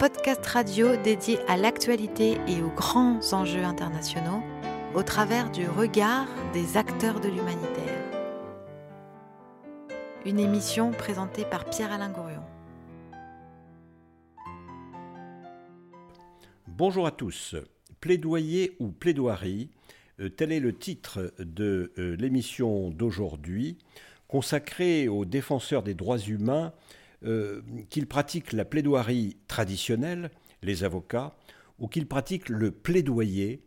[0.00, 4.42] Podcast radio dédié à l'actualité et aux grands enjeux internationaux
[4.94, 8.02] au travers du regard des acteurs de l'humanitaire.
[10.24, 12.42] Une émission présentée par Pierre-Alain Gourion.
[16.66, 17.54] Bonjour à tous.
[18.00, 19.68] Plaidoyer ou plaidoirie,
[20.18, 23.76] euh, tel est le titre de euh, l'émission d'aujourd'hui,
[24.28, 26.72] consacrée aux défenseurs des droits humains
[27.24, 27.60] euh,
[27.90, 30.30] qu'ils pratiquent la plaidoirie traditionnelle,
[30.62, 31.34] les avocats,
[31.78, 33.62] ou qu'ils pratiquent le plaidoyer,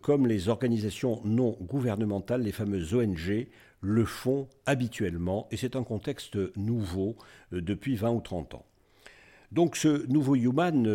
[0.00, 3.48] comme les organisations non gouvernementales, les fameuses ONG,
[3.80, 7.16] le font habituellement, et c'est un contexte nouveau
[7.52, 8.66] depuis 20 ou 30 ans.
[9.52, 10.88] Donc ce nouveau Human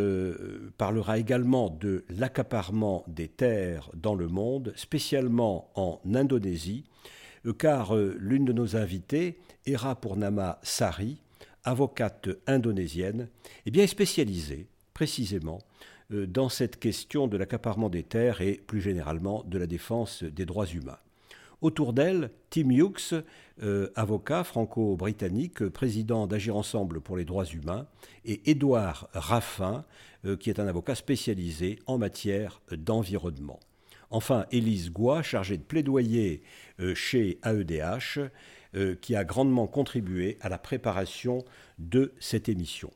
[0.77, 6.83] parlera également de l'accaparement des terres dans le monde, spécialement en Indonésie,
[7.57, 11.21] car l'une de nos invitées, Era Purnama Sari,
[11.63, 13.29] avocate indonésienne,
[13.65, 15.59] eh bien, est spécialisée précisément
[16.11, 20.45] euh, dans cette question de l'accaparement des terres et plus généralement de la défense des
[20.45, 20.99] droits humains.
[21.61, 23.23] Autour d'elle, Tim Hughes,
[23.61, 27.87] euh, avocat franco-britannique, président d'Agir Ensemble pour les droits humains,
[28.25, 29.85] et Édouard Raffin,
[30.25, 33.59] euh, qui est un avocat spécialisé en matière d'environnement.
[34.09, 36.41] Enfin, Élise Goua, chargée de plaidoyer
[36.95, 38.29] chez AEDH,
[38.75, 41.43] euh, qui a grandement contribué à la préparation
[41.79, 42.91] de cette émission.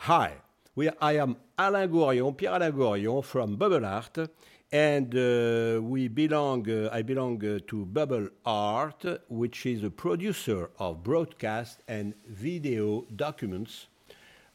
[0.07, 0.29] Hi,
[0.77, 4.29] we, I am Alain Gourion, Pierre Alain Gourion from Bubble Art,
[4.71, 6.69] and uh, we belong.
[6.69, 13.05] Uh, I belong uh, to Bubble Art, which is a producer of broadcast and video
[13.15, 13.87] documents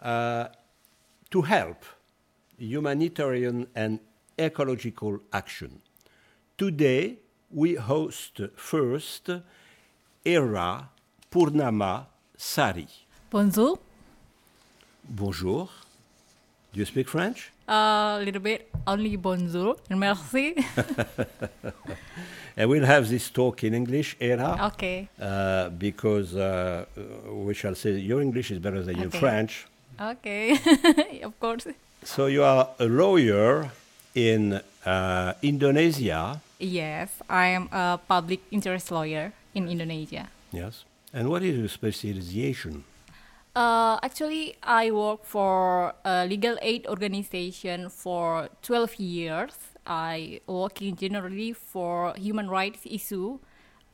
[0.01, 0.47] uh,
[1.33, 1.85] to help
[2.57, 3.99] humanitarian and
[4.39, 5.81] ecological action.
[6.57, 7.19] Today,
[7.51, 9.29] we host first
[10.25, 10.89] Era
[11.33, 12.07] Purnama
[12.37, 12.87] Sari.
[13.29, 13.77] Bonjour.
[15.03, 15.69] Bonjour.
[16.73, 17.53] Do you speak French?
[17.69, 20.57] A little bit, only bonjour and merci.
[22.57, 24.57] and we'll have this talk in English, Era.
[24.73, 25.07] okay.
[25.21, 26.87] Uh, because uh,
[27.29, 29.67] we shall say your English is better than your French.
[30.01, 30.57] Okay.
[31.23, 31.67] of course.
[32.05, 33.71] So you are a lawyer
[34.15, 36.41] in uh, Indonesia.
[36.59, 40.31] Yes, I am a public interest lawyer in Indonesia.
[40.53, 40.85] Yes.
[41.13, 42.85] And what is your specialization?
[43.55, 49.53] Uh, actually, I work for a legal aid organization for 12 years.
[49.87, 53.39] I working generally for human rights issue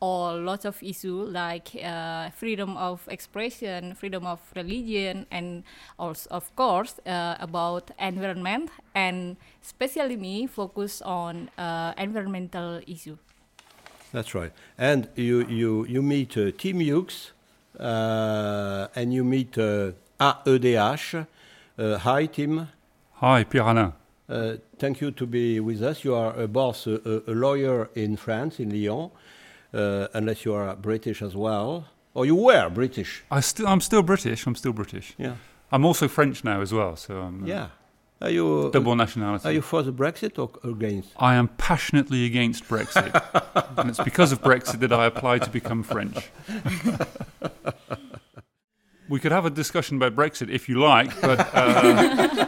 [0.00, 5.64] or lots of issue like uh, freedom of expression, freedom of religion, and
[5.98, 8.70] also, of course, uh, about environment.
[8.94, 13.18] And especially me focus on uh, environmental issue.
[14.12, 14.52] That's right.
[14.78, 17.32] And you, you, you meet uh, Tim Hughes
[17.78, 21.26] and you meet uh, AEDH.
[21.78, 22.68] Uh, hi, Tim.
[23.14, 23.92] Hi, Pierre Alain.
[24.28, 26.04] Uh, thank you to be with us.
[26.04, 29.10] You are a boss, a, a- lawyer in France, in Lyon,
[29.72, 31.86] uh, unless you are British as well.
[32.14, 33.22] Or you were British.
[33.30, 34.46] I still, I'm still British.
[34.46, 35.14] I'm still British.
[35.18, 35.36] Yeah.
[35.72, 37.68] I'm also French now as well, so I'm uh, Yeah.
[38.20, 39.48] Are you, double nationality.
[39.48, 41.10] are you for the Brexit or against?
[41.18, 43.14] I am passionately against Brexit,
[43.78, 46.28] and it's because of Brexit that I applied to become French.
[49.08, 52.46] we could have a discussion about Brexit if you like, but uh,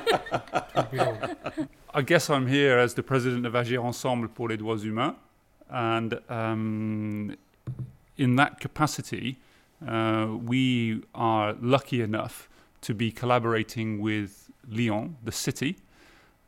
[1.95, 5.15] I guess I'm here as the president of Agir Ensemble pour les droits humains,
[5.69, 7.37] and um,
[8.19, 9.39] in that capacity,
[9.87, 12.49] uh, we are lucky enough
[12.81, 15.77] to be collaborating with Lyon, the city,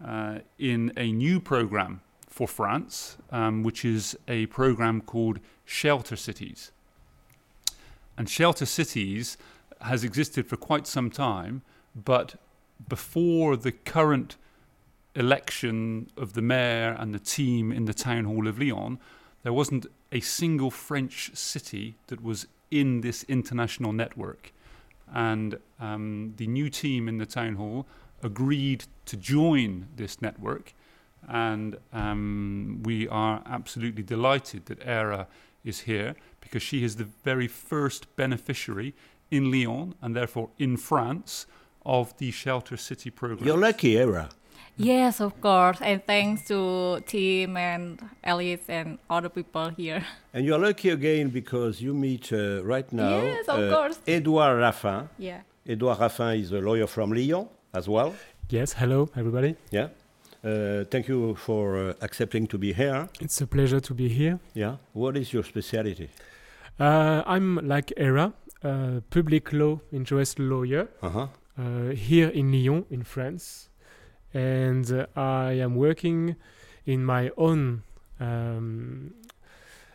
[0.05, 6.73] uh, in a new program for France, um, which is a program called Shelter Cities.
[8.17, 9.37] And Shelter Cities
[9.83, 11.63] has existed for quite some time,
[11.95, 12.37] but
[12.89, 14.37] before the current
[15.15, 18.99] election of the mayor and the team in the town hall of Lyon,
[19.43, 24.53] there wasn't a single French city that was in this international network.
[25.13, 27.87] And um, the new team in the town hall
[28.23, 30.75] agreed to join this network.
[31.29, 35.27] And um, we are absolutely delighted that ERA
[35.65, 38.95] is here because she is the very first beneficiary
[39.31, 41.47] in Lyon and therefore in France
[41.85, 43.47] of the Shelter City program.
[43.47, 44.29] You're lucky, Era.
[44.77, 45.79] Yes, of course.
[45.81, 50.05] And thanks to Tim and Alice and other people here.
[50.33, 53.99] And you're lucky again because you meet uh, right now Yes, of uh, course.
[54.07, 55.09] Edouard Raffin.
[55.19, 55.43] Yeah.
[55.67, 58.15] Edouard Raffin is a lawyer from Lyon as well.
[58.49, 59.57] Yes, hello everybody.
[59.71, 59.89] Yeah.
[60.45, 63.09] Uh, thank you for uh, accepting to be here.
[63.21, 64.39] It's a pleasure to be here.
[64.55, 64.77] Yeah.
[64.93, 66.09] What is your specialty?
[66.81, 68.33] Uh, I'm like Era,
[68.63, 71.29] a public law interest lawyer Uh-huh.
[71.59, 73.69] uh, here in Lyon, in France,
[74.35, 76.35] and uh, I am working
[76.87, 77.83] in my own
[78.21, 79.15] um,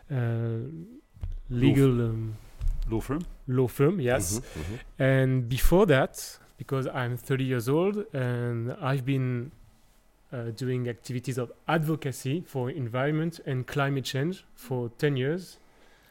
[0.09, 0.15] uh,
[1.49, 2.35] legal um,
[2.89, 3.25] Law firm.
[3.47, 3.99] law firm.
[3.99, 4.79] Yes, Mhm, mhm.
[4.99, 9.51] and before that, because I'm 30 years old and I've been
[10.33, 15.57] uh, doing activities of advocacy for environment and climate change for 10 years.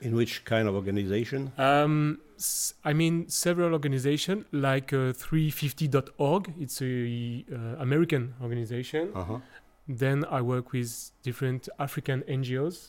[0.01, 1.53] In which kind of organization?
[1.59, 6.53] Um, s- I mean, several organizations like uh, 350.org.
[6.61, 9.11] It's a uh, American organization.
[9.15, 9.39] Uh-huh.
[9.89, 12.89] Then I work with different African NGOs,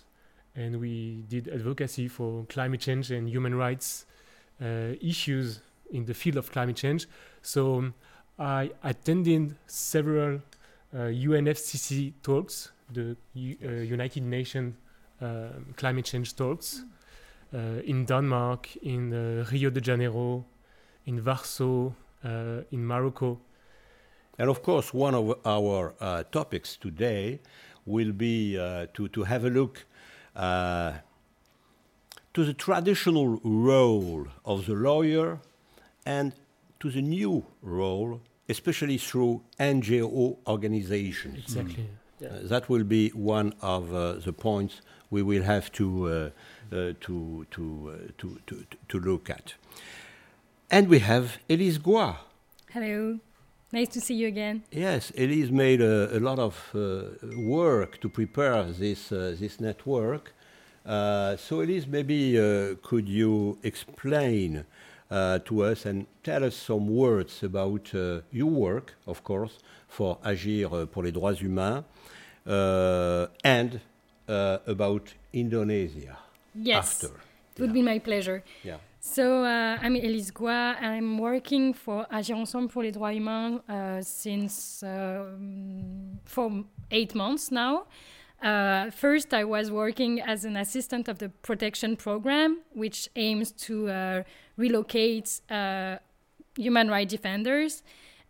[0.55, 4.05] and we did advocacy for climate change and human rights
[4.61, 5.61] uh, issues
[5.91, 7.07] in the field of climate change.
[7.41, 7.93] So um,
[8.39, 10.41] I attended several
[10.93, 14.75] uh, UNFCCC talks, the U- uh, United Nations
[15.19, 16.83] um climate change talks,
[17.53, 20.45] uh, in Denmark, in uh, Rio de Janeiro,
[21.05, 21.91] in Warsaw,
[22.23, 23.39] uh, in Morocco.
[24.37, 27.39] And of course, one of our uh, topics today
[27.85, 29.85] will be uh, to, to have a look
[30.35, 30.93] uh,
[32.33, 35.39] to the traditional role of the lawyer
[36.07, 36.31] and
[36.79, 41.39] to the new role, especially through NGO organizations.
[41.39, 41.85] Exactly.
[42.19, 42.29] Yeah.
[42.29, 46.11] Uh, that will be one of uh, the points we will have to, uh,
[46.75, 47.63] uh, to, to,
[47.93, 49.53] uh, to, to, to look at.
[50.71, 52.13] And we have Elise Goy.
[52.71, 53.19] Hello.
[53.71, 54.63] Nice to see you again.
[54.71, 60.33] Yes, Elise made a, a lot of uh, work to prepare this, uh, this network.
[60.85, 64.65] Uh, so, Elise, maybe uh, could you explain
[65.09, 69.57] uh, to us and tell us some words about uh, your work, of course,
[69.87, 71.83] for Agir uh, pour les droits humains,
[72.45, 73.79] uh, and
[74.27, 76.17] uh, about Indonesia
[76.55, 77.03] Yes.
[77.03, 77.15] after.
[77.55, 78.43] It would be my pleasure.
[78.63, 78.77] Yeah.
[78.99, 80.49] So, uh, I'm Elise Goy.
[80.51, 87.15] I'm working for Agir Ensemble pour les droits humains uh, since uh, mm, for eight
[87.15, 87.85] months now.
[88.41, 93.89] Uh, first, I was working as an assistant of the protection program, which aims to
[93.89, 94.23] uh,
[94.57, 95.97] relocate uh,
[96.55, 97.83] human rights defenders,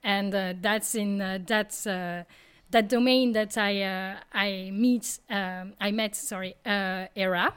[0.04, 2.24] and uh, that's in uh, that's uh,
[2.71, 7.53] that domain that I I meet um, I met sorry ERA,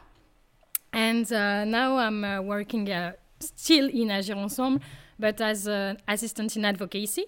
[0.92, 2.88] and now I'm working
[3.38, 4.82] still in Agir Ensemble,
[5.20, 7.26] but as an assistant in advocacy.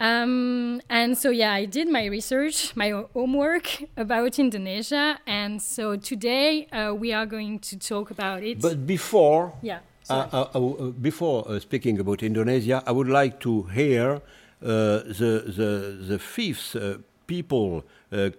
[0.00, 5.18] Um, and so, yeah, I did my research, my homework about Indonesia.
[5.26, 8.60] And so today uh, we are going to talk about it.
[8.60, 9.80] But before, yeah.
[10.08, 14.20] Uh, uh, uh, before uh, speaking about Indonesia, I would like to hear uh,
[14.60, 18.30] the, the, the fifth uh, people uh,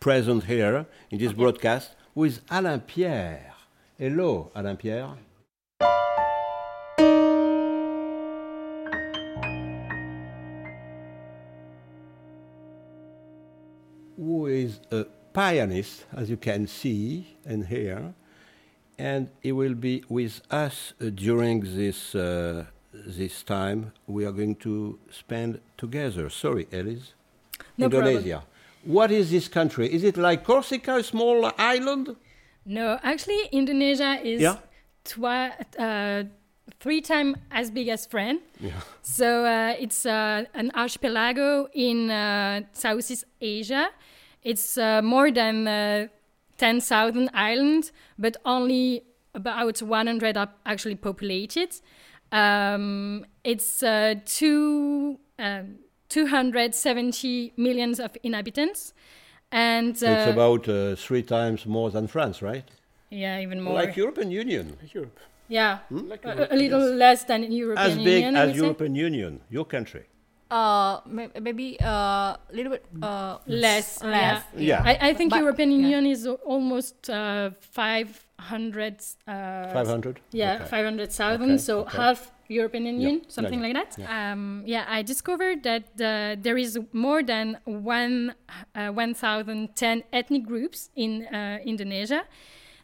[0.00, 3.52] present here in this broadcast with Alain Pierre.
[3.98, 5.10] Hello, Alain Pierre.
[14.54, 18.14] Is a pianist, as you can see and hear,
[18.98, 24.54] and he will be with us uh, during this uh, this time we are going
[24.56, 26.30] to spend together.
[26.30, 27.12] Sorry, Elise.
[27.76, 28.16] No problem.
[28.16, 28.44] Indonesia.
[28.84, 29.92] What is this country?
[29.92, 32.14] Is it like Corsica, a small island?
[32.66, 34.56] No, actually, Indonesia is Yeah.
[35.04, 36.24] twi- uh,
[36.80, 38.40] three times as big as France.
[38.60, 38.72] Yeah.
[39.02, 43.88] So uh, it's uh, an archipelago in uh, Southeast Asia.
[44.44, 46.08] It's uh, more than uh,
[46.58, 49.02] 10,000 islands, but only
[49.34, 51.74] about 100 are actually populated.
[52.30, 58.92] Um, it's uh, two, um 270 millions of inhabitants.
[59.50, 62.64] And So it's uh, about uh, three times more than France, right?
[63.10, 63.74] yeah, even more.
[63.74, 64.76] Like European Union.
[64.92, 65.18] Europe.
[65.48, 66.98] yeah, Like a, Europe, a little yes.
[66.98, 68.36] less than European As big Union.
[68.36, 68.62] I as would say.
[68.62, 70.04] European Union, your country.
[70.54, 71.00] Uh,
[71.40, 74.42] maybe a little bit uh, Less, less.
[74.56, 74.82] Yeah.
[74.84, 75.78] I, I think But- European yeah.
[75.78, 79.02] Union is almost uh, 500.
[79.26, 80.20] Uh, 500?
[80.30, 80.64] Yeah, Okay.
[80.66, 81.42] 500,000.
[81.42, 81.96] Okay, So okay.
[81.96, 83.98] half European Union, something yeah, like that.
[84.32, 88.34] Um, yeah, I discovered that uh, there is more than one,
[88.76, 92.22] uh, 1,010 ethnic groups in uh, Indonesia.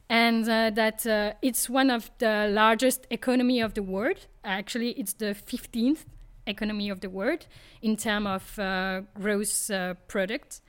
[0.08, 4.26] And uh, that uh, it's one of the largest economy of the world.
[4.44, 6.04] Actually, it's the 15th
[6.50, 7.46] economy of the world
[7.82, 10.60] in terms of uh, gross uh, product.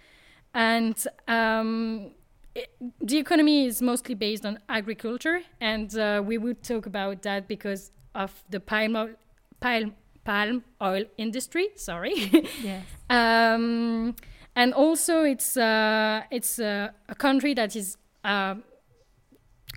[0.54, 0.96] And
[1.28, 2.12] um,
[2.56, 2.70] it,
[3.02, 7.92] the economy is mostly based on agriculture, and uh, we would talk about that because
[8.14, 9.10] of the palm oil,
[9.60, 9.96] palm,
[10.26, 11.70] palm oil industry.
[11.76, 12.14] Sorry.
[12.64, 12.86] Yes.
[13.10, 14.16] um,
[14.56, 18.56] and also, it's uh, it's uh, a country that is uh,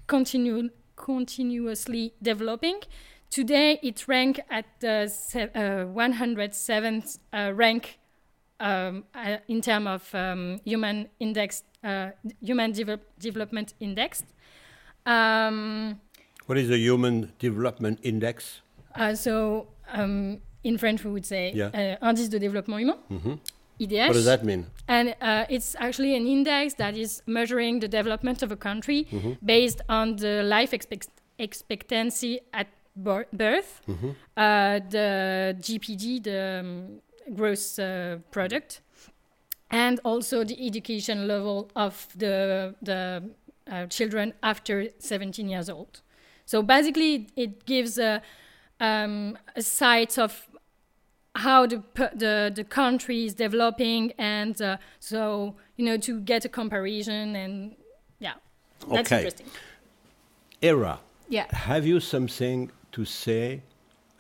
[0.09, 2.81] continu- continuously developing.
[3.39, 7.99] Today, it ranks at the uh, 107th uh, rank
[8.61, 12.11] um, uh, in terms of um, human index, uh,
[12.41, 14.23] human devel- development index.
[15.05, 15.99] Um,
[16.47, 18.61] What is the Human Development Index?
[18.95, 21.71] uh, so, um, in French, we would say Yeah.
[21.75, 23.39] uh, indice de développement humain, Mhm.
[23.81, 24.07] IDH.
[24.11, 24.67] What does that mean?
[24.87, 29.39] And uh, it's actually an index that is measuring the development of a country Mhm.
[29.43, 34.15] based on the life expect- expectancy at birth, Mhm.
[34.37, 37.01] uh, the GPD, the um,
[37.35, 38.81] gross uh, product,
[39.71, 43.23] and also the education level of the the
[43.71, 46.03] uh, children after 17 years old.
[46.47, 48.21] So basically, it gives a,
[48.79, 50.47] um, a sight of
[51.37, 51.83] how the
[52.15, 57.75] the the country is developing, and uh, so you know to get a comparison, and
[58.21, 58.35] yeah,
[58.93, 59.17] that's Okay.
[59.17, 59.47] interesting.
[60.63, 61.47] Era, Yeah.
[61.53, 63.63] have you something to say?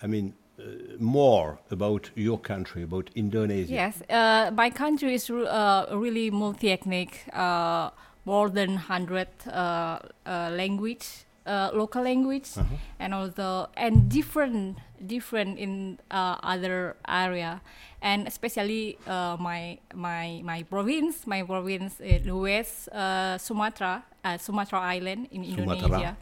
[0.02, 0.62] I mean, uh,
[0.98, 3.72] more about your country, about Indonesia?
[3.74, 7.90] Yes, uh, my country is uh, really multi-ethnic, uh,
[8.24, 12.76] more than hundred uh, uh, language, uh, local language, Uh-huh.
[12.98, 17.60] and also and different different in uh, other area,
[18.00, 24.80] and especially uh, my my my province, my province in West uh, Sumatra, uh, Sumatra
[24.80, 25.74] Island in Sumatra.
[25.76, 26.12] Indonesia,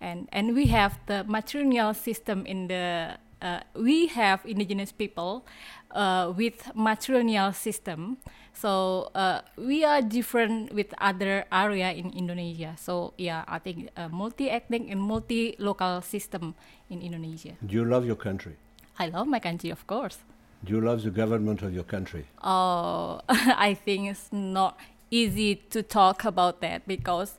[0.00, 5.44] and and we have the matrilineal system in the uh, we have indigenous people
[5.96, 8.18] uh, with matrilineal system.
[8.56, 12.74] So uh, we are different with other area in Indonesia.
[12.80, 16.54] So yeah, I think a multi-ethnic and multi-local system
[16.88, 17.60] in Indonesia.
[17.60, 18.56] Do you love your country?
[18.98, 20.24] I love my country, of course.
[20.64, 22.24] Do you love the government of your country?
[22.42, 27.36] Oh, I think it's not easy to talk about that because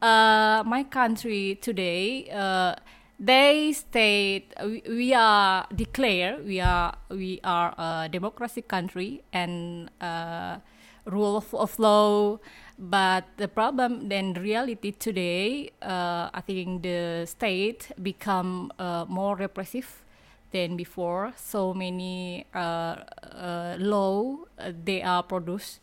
[0.00, 2.76] uh, my country today, uh,
[3.20, 4.54] they state
[4.88, 10.56] we, are declare we are we are a democratic country and uh,
[11.04, 12.38] rule of, of law.
[12.78, 20.02] But the problem, then reality today, uh, I think the state become uh, more repressive
[20.50, 21.34] than before.
[21.36, 25.80] So many uh, uh, law uh, they are produced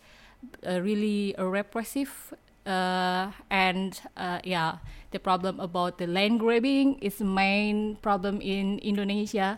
[0.66, 2.34] really repressive.
[2.68, 4.78] Uh, and uh, yeah,
[5.12, 9.58] the problem about the land grabbing is the main problem in Indonesia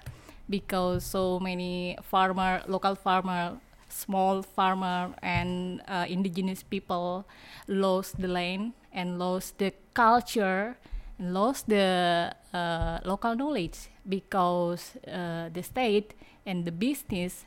[0.50, 3.58] because so many farmer, local farmer,
[3.89, 7.25] small farmer, and uh, indigenous people
[7.68, 10.78] lost the land and lost the culture
[11.18, 16.13] and lost the uh, local knowledge because uh, the state
[16.46, 17.46] and the business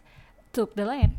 [0.53, 1.15] took the land.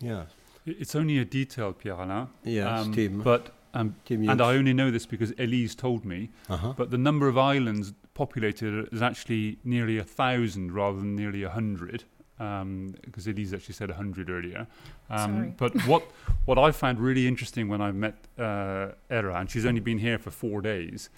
[0.00, 0.24] Yeah.
[0.64, 2.28] It's only a detail, Pierre Alain.
[2.44, 6.30] Yes, um, But um, and I only know this because Elise told me.
[6.48, 6.74] Uh-huh.
[6.76, 11.50] But the number of islands populated is actually nearly a thousand rather than nearly a
[11.50, 12.04] hundred.
[12.38, 14.66] Because Elise actually said a hundred earlier.
[15.08, 15.54] Um, Sorry.
[15.56, 16.02] but what
[16.44, 20.18] what I found really interesting when I met uh, Era, and she's only been here
[20.18, 21.08] for four days,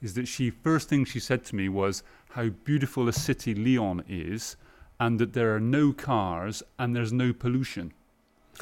[0.00, 4.02] is that she first thing she said to me was how beautiful a city Lyon
[4.08, 4.56] is,
[4.98, 7.92] and that there are no cars and there's no pollution.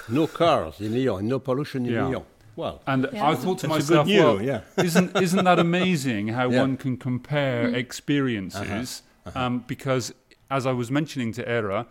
[0.09, 2.07] No cars in Lyon, no pollution in Yeah.
[2.07, 2.25] Lyon.
[2.59, 3.25] Well, And Yeah.
[3.31, 4.63] I thought to that's myself, news, well, yeah.
[4.85, 6.63] isn't isn't that amazing how Yeah.
[6.63, 9.03] one can compare experiences?
[9.37, 10.13] Um, because
[10.51, 11.87] as I was mentioning to Era,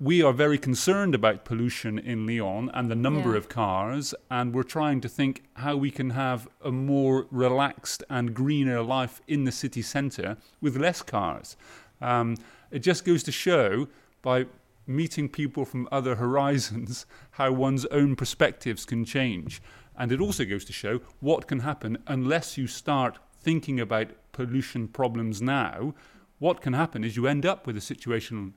[0.00, 3.36] we are very concerned about pollution in Lyon and the number Yeah.
[3.36, 8.32] of cars, and we're trying to think how we can have a more relaxed and
[8.32, 11.54] greener life in the city centre with less cars.
[12.00, 12.36] Um,
[12.70, 13.88] it just goes to show
[14.22, 14.46] by
[14.86, 19.60] meeting people from other horizons how one's own perspectives can change.
[19.98, 24.88] And it also goes to show what can happen unless you start thinking about pollution
[24.88, 25.94] problems now.
[26.38, 28.54] What can happen is you end up with a situation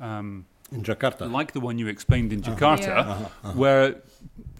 [0.00, 1.30] um, in Jakarta.
[1.30, 2.54] like the one you explained in uh-huh.
[2.56, 3.00] Jakarta, Yeah.
[3.00, 3.24] Uh-huh.
[3.24, 4.02] uh-huh, where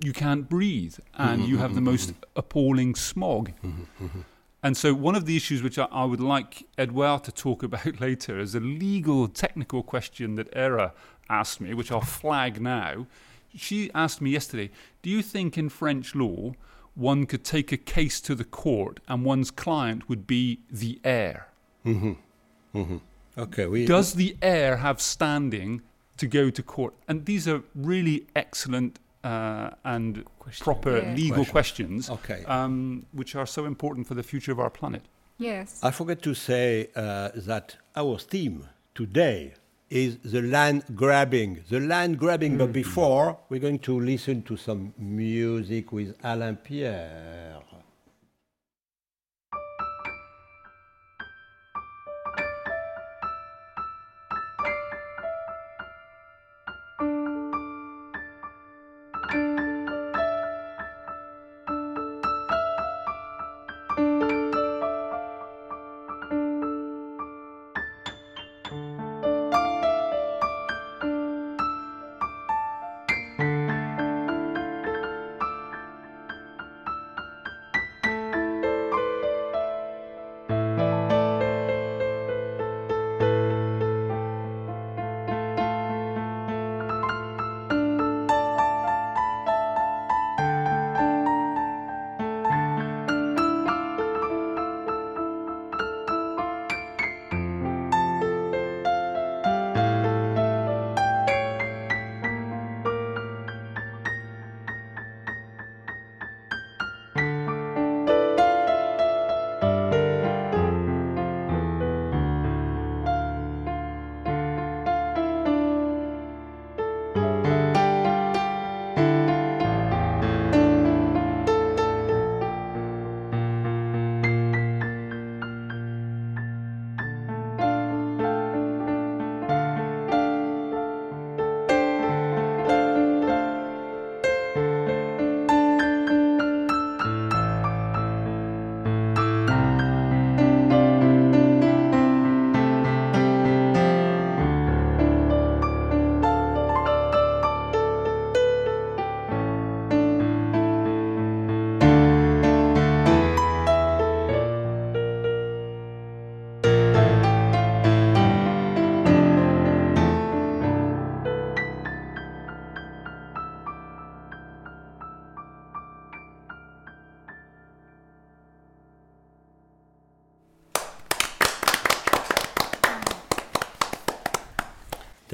[0.04, 2.38] you can't breathe and mm-hmm, you have the mm-hmm, most mm-hmm.
[2.38, 3.52] appalling smog.
[4.62, 8.00] And so, one of the issues which I, I would like Edouard to talk about
[8.08, 10.92] later is a legal technical question that Era
[11.28, 13.06] asked me, which I'll flag now.
[13.56, 14.70] She asked me yesterday
[15.02, 16.52] Do you think in French law
[16.94, 21.48] one could take a case to the court and one's client would be the air?
[23.38, 25.82] Okay, we, Does the air have standing
[26.16, 26.94] to go to court?
[27.06, 30.64] And these are really excellent uh, and Question.
[30.64, 31.14] proper Yeah.
[31.14, 31.52] legal Question.
[31.52, 32.44] questions, Okay.
[32.46, 35.02] um, which are so important for the future of our planet.
[35.38, 35.80] Yes.
[35.82, 39.54] I forgot to say uh, that our theme today
[39.90, 41.64] is the land grabbing.
[41.68, 42.72] The land grabbing, but mm-hmm.
[42.72, 47.62] before, we're going to listen to some music with Alain Pierre.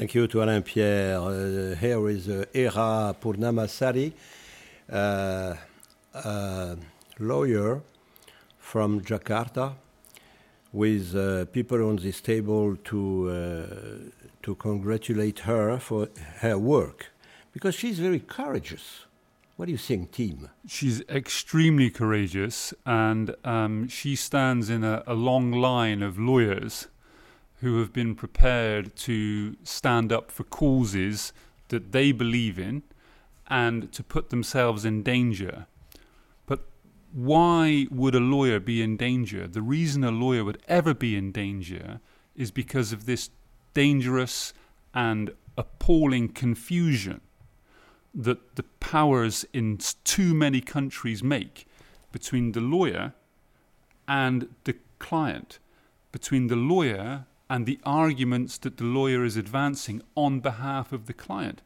[0.02, 1.16] Thank you to Alain Pierre.
[1.20, 4.12] Uh, here is uh, Era Purnama Sari,
[4.90, 5.54] uh,
[6.12, 6.76] a
[7.20, 7.80] lawyer
[8.58, 9.74] from Jakarta,
[10.72, 16.08] with uh, people on this table to uh, to congratulate her for
[16.40, 17.12] her work,
[17.52, 19.06] because she's very courageous.
[19.54, 20.48] What do you think, Tim?
[20.66, 26.88] She's extremely courageous, and um, she stands in a, a long line of lawyers
[27.62, 31.32] who have been prepared to stand up for causes
[31.68, 32.82] that they believe in
[33.46, 35.66] and to put themselves in danger.
[36.44, 36.64] But
[37.12, 39.46] why would a lawyer be in danger?
[39.46, 42.00] The reason a lawyer would ever be in danger
[42.34, 43.30] is because of this
[43.74, 44.52] dangerous
[44.92, 47.20] and appalling confusion
[48.12, 51.68] that the powers in too many countries make
[52.10, 53.14] between the lawyer
[54.08, 55.60] and the client,
[56.10, 61.12] between the lawyer and the arguments that the lawyer is advancing on behalf of the
[61.12, 61.60] client.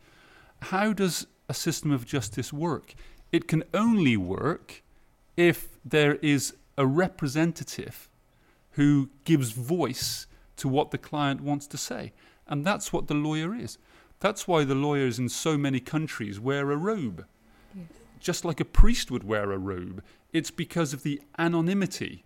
[0.62, 2.96] How does a system of justice work?
[3.30, 4.82] It can only work
[5.36, 8.08] if there is a representative
[8.72, 12.12] who gives voice to what the client wants to say.
[12.48, 13.78] And that's what the lawyer is.
[14.18, 17.26] That's why the lawyers in so many countries wear a robe.
[18.18, 20.02] Just like a priest would wear a robe.
[20.32, 22.24] It's because of the anonymity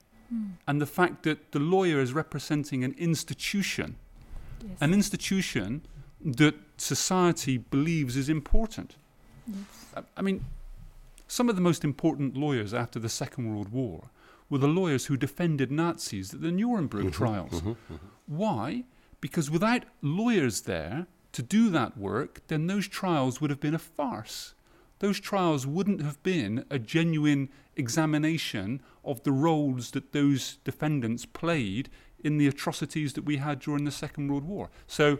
[0.66, 3.96] and the fact that the lawyer is representing an institution,
[4.62, 4.76] Yes.
[4.80, 5.82] an institution
[6.24, 8.96] that society believes is important.
[9.96, 10.44] I, I mean,
[11.26, 14.10] some of the most important lawyers after the Second World War
[14.48, 17.10] were the lawyers who defended Nazis at the Nuremberg mm-hmm.
[17.24, 17.52] trials.
[17.52, 17.70] Mm-hmm.
[17.70, 17.96] Mm-hmm.
[18.26, 18.84] Why?
[19.20, 23.78] Because without lawyers there to do that work, then those trials would have been a
[23.78, 24.54] farce.
[25.00, 31.88] Those trials wouldn't have been a genuine examination of the roles that those defendants played
[32.22, 34.70] in the atrocities that we had during the Second World War.
[34.86, 35.18] So,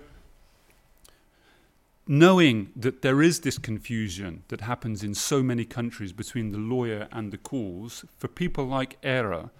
[2.07, 7.09] knowing that there is this confusion that happens in so many countries between the lawyer
[7.11, 9.51] and the cause, for people like Era,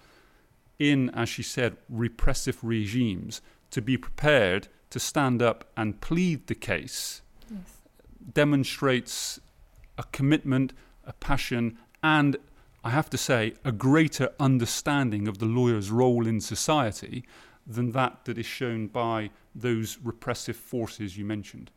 [0.77, 6.55] in, as she said, repressive regimes, to be prepared to stand up and plead the
[6.55, 7.59] case Yes.
[8.33, 9.39] demonstrates
[10.01, 10.73] a commitment,
[11.05, 12.31] a passion, and
[12.83, 17.23] I have to say, a greater understanding of the lawyer's role in society
[17.75, 21.69] than that that is shown by those repressive forces you mentioned.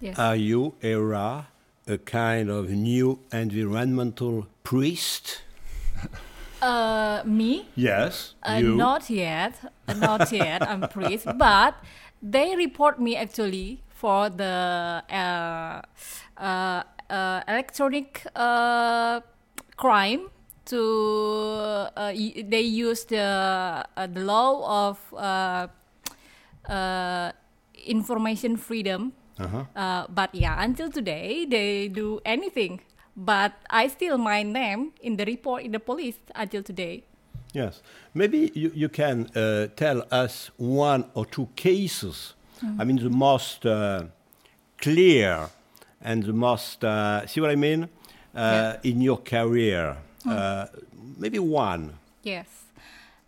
[0.00, 0.16] Yes.
[0.18, 1.48] Are you, Era,
[1.88, 5.42] a kind of new environmental priest?
[6.62, 7.66] Uh, me?
[7.74, 8.34] Yes.
[8.42, 8.76] Uh, you.
[8.76, 9.54] not yet.
[9.88, 10.60] Uh, not yet.
[10.60, 11.74] I'm priest, but
[12.20, 15.80] they report me actually for the uh,
[16.36, 19.20] uh, uh, electronic uh,
[19.76, 20.30] crime.
[20.66, 20.78] To
[21.96, 25.66] uh, y- they use the uh, the law of uh,
[26.70, 27.32] uh,
[27.86, 29.12] information freedom.
[29.40, 29.64] Uh-huh.
[29.74, 32.80] Uh, but yeah, until today they do anything.
[33.16, 37.02] But I still my name in the report in the police until today.
[37.52, 37.82] Yes.
[38.14, 42.34] Maybe you, you can uh, tell us one or two cases.
[42.78, 44.04] I mean, the most uh,
[44.78, 45.48] clear
[46.00, 47.88] and the most, uh, see what I mean?
[48.34, 49.96] Uh, In your career.
[50.26, 50.66] Uh,
[51.18, 51.94] maybe one.
[52.22, 52.46] Yes.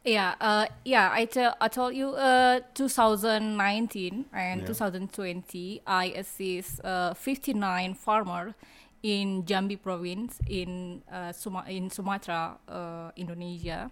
[0.05, 1.11] Yeah, uh, yeah.
[1.13, 4.67] I tell I told you, uh, 2019 and Yeah.
[4.67, 8.55] 2020, I assist uh, 59 farmer
[9.03, 13.91] in Jambi province in uh, Suma- in Sumatra, uh, Indonesia,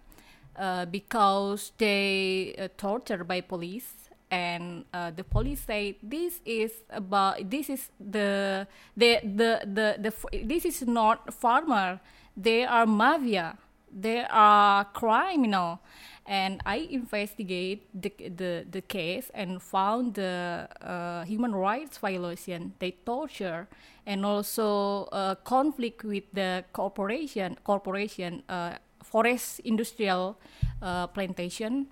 [0.58, 3.99] uh, because they uh, tortured by police.
[4.30, 8.66] And uh, the police say this is about this is the
[8.96, 11.98] the the the, the f- this is not farmer.
[12.36, 13.58] They are mafia.
[13.90, 15.80] They are criminal.
[16.26, 22.74] And i investigate the the, the case and found the uh, human rights violation.
[22.78, 23.66] They torture
[24.06, 30.38] and also uh, conflict with the corporation corporation uh, forest industrial
[30.82, 31.88] uh, plantation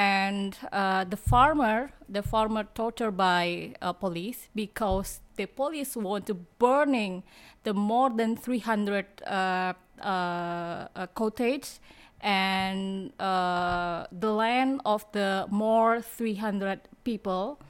[0.00, 6.34] and uh, the farmer the farmer tortured by uh, police because the police want to
[6.58, 7.22] burning
[7.64, 11.80] the more than 300 uh, uh, uh, cottage
[12.22, 17.60] and uh, the land of the more 300 people.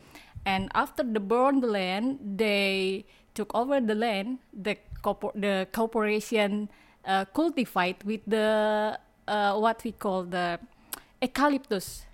[0.46, 6.70] And after the burn the land they took over the land the corpor- the corporation
[7.04, 10.60] uh, cultivate with the what we call the
[11.20, 12.06] eucalyptus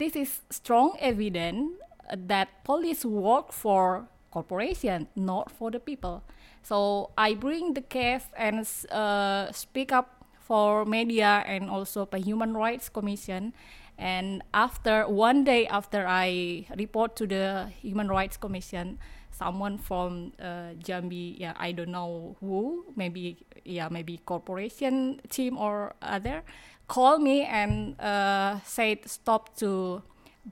[0.00, 1.76] this is strong evidence
[2.16, 6.24] that police work for corporation, not for the people.
[6.62, 12.54] So I bring the case and uh, speak up for media and also by Human
[12.54, 13.52] Rights Commission.
[13.98, 18.98] And after one day after I report to the Human Rights Commission,
[19.30, 25.94] someone from uh, Jambi, yeah, I don't know who, maybe yeah, maybe corporation team or
[26.00, 26.42] other,
[26.90, 30.02] called me and uh, said stop to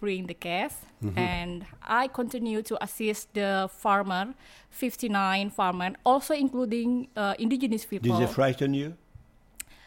[0.02, 0.76] bring the case
[1.16, 3.50] and i continue to assist the
[3.82, 4.34] farmer
[4.70, 8.94] 59 farmer also including uh, indigenous people Did they frighten you?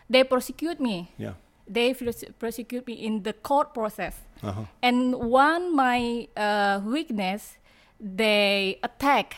[0.10, 1.34] they prosecute me Yeah.
[1.68, 4.66] they pros- prosecute me in the court process Uh-huh.
[4.82, 7.58] and one my uh, weakness
[8.00, 9.36] they attack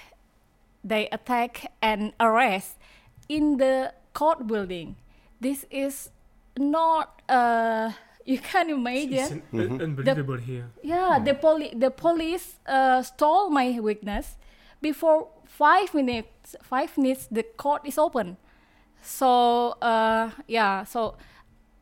[0.84, 2.78] they attack and arrest
[3.28, 4.96] in the court building
[5.42, 6.13] this is
[6.58, 7.92] not uh
[8.26, 10.70] you can It's imagine an- un- unbelievable here.
[10.84, 14.38] yeah the poli- the police uh, stole my witness
[14.82, 18.38] before five minutes five minutes the court is open.
[19.02, 21.16] So uh, yeah so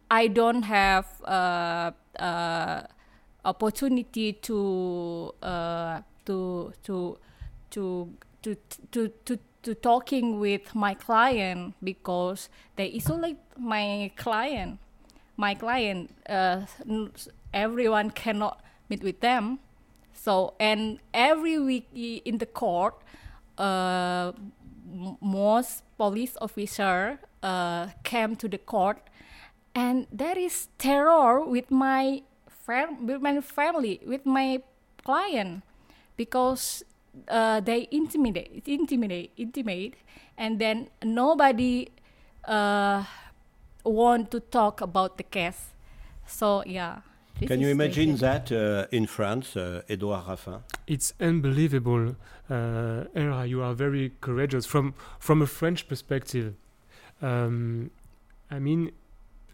[0.10, 2.82] i don't have uh, uh,
[3.46, 7.18] opportunity to uh, to to
[7.72, 8.08] to
[8.42, 8.56] to
[8.92, 14.80] to to to talking with my client because they isolate my client.
[15.38, 16.62] My client uh,
[17.54, 19.60] everyone cannot meet with them.
[20.14, 22.96] So and every week in the court
[23.58, 24.32] uh,
[25.22, 28.98] most police officer uh, came to the court
[29.74, 34.62] and there is terror with my fam- with my family with my
[35.04, 35.64] client
[36.18, 36.84] because
[37.28, 39.96] uh, they intimidate intimidate intimidate
[40.38, 41.88] and then nobody
[42.46, 43.04] uh,
[43.84, 45.74] want to talk about the case
[46.26, 47.02] so yeah
[47.42, 50.60] this Can you imagine that uh, in France, uh, Edouard Raffin?
[50.86, 52.16] It's unbelievable.
[52.48, 56.54] Uh, Era, you are very courageous from from a French perspective.
[57.20, 57.90] Um,
[58.52, 58.92] I mean,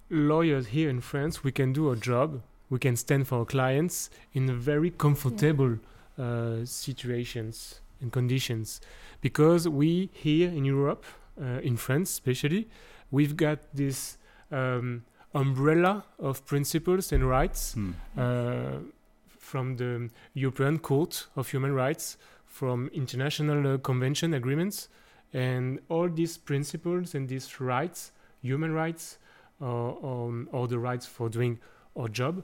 [0.10, 2.42] lawyers here in France, we can do our job.
[2.70, 5.80] We can stand for our clients in a very comfortable
[6.18, 8.82] uh, situations and conditions,
[9.22, 11.06] because we here in Europe,
[11.42, 12.68] uh, in France especially,
[13.12, 14.18] we've got this
[14.52, 15.04] um,
[15.34, 17.76] umbrella of principles and rights
[18.18, 18.80] uh,
[19.28, 24.90] from the European Court of Human Rights, from international uh, convention agreements,
[25.34, 29.20] and all these principles and these rights, human rights,
[29.60, 31.60] or, um, or the rights for doing
[31.96, 32.44] our job,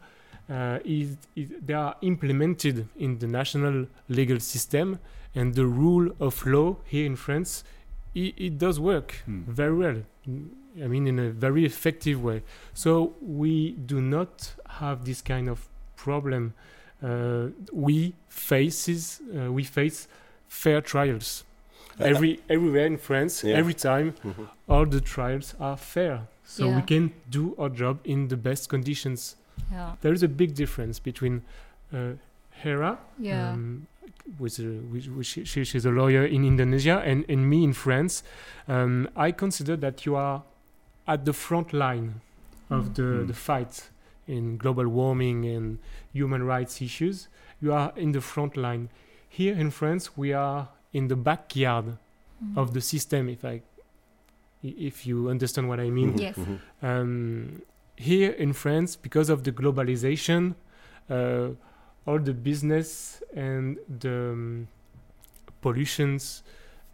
[0.49, 4.99] uh, is, is they are implemented in the national legal system,
[5.35, 7.63] and the rule of law here in France,
[8.13, 9.41] it, it does work Hmm.
[9.47, 9.97] very well.
[10.27, 10.49] Mm,
[10.83, 12.41] I mean, in a very effective way.
[12.73, 16.53] So we do not have this kind of problem.
[17.01, 20.07] Uh, we faces uh, we face
[20.47, 21.43] fair trials.
[21.99, 23.57] Uh, Every everywhere in France, Yeah.
[23.59, 24.47] every time, Mhm.
[24.67, 26.27] all the trials are fair.
[26.45, 29.35] So we can do our job in the best conditions.
[29.71, 29.93] Yeah.
[30.01, 31.41] There is a big difference between
[31.93, 32.13] uh,
[32.63, 33.51] Era, Yeah.
[33.53, 33.87] um,
[34.39, 37.73] with a, which, which she, she- she's a lawyer in Indonesia, and, and me in
[37.73, 38.23] France.
[38.67, 40.43] Um, I consider that you are
[41.07, 42.21] at the front line
[42.69, 42.95] of Mm.
[42.95, 43.27] the, Mm.
[43.27, 43.89] the fight
[44.27, 45.77] in global warming and
[46.13, 47.27] human rights issues.
[47.61, 48.89] You are in the front line.
[49.29, 51.97] Here in France, we are in the backyard
[52.43, 52.57] Mm.
[52.57, 53.27] of the system.
[53.29, 53.61] If I,
[54.63, 56.17] i- if you understand what I mean.
[56.17, 56.35] Yes.
[56.37, 56.59] mhm.
[56.81, 57.61] Um,
[57.95, 60.55] here in France, because of the globalization,
[61.09, 61.49] uh,
[62.05, 64.67] all the business and the um,
[65.61, 66.43] pollutions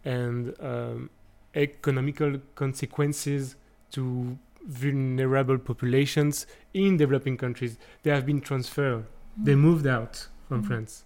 [0.04, 1.10] and um,
[1.54, 3.56] economical consequences
[3.90, 9.04] to vulnerable populations in developing countries, they have been transferred.
[9.36, 10.66] They moved out from Mm.
[10.66, 11.04] France.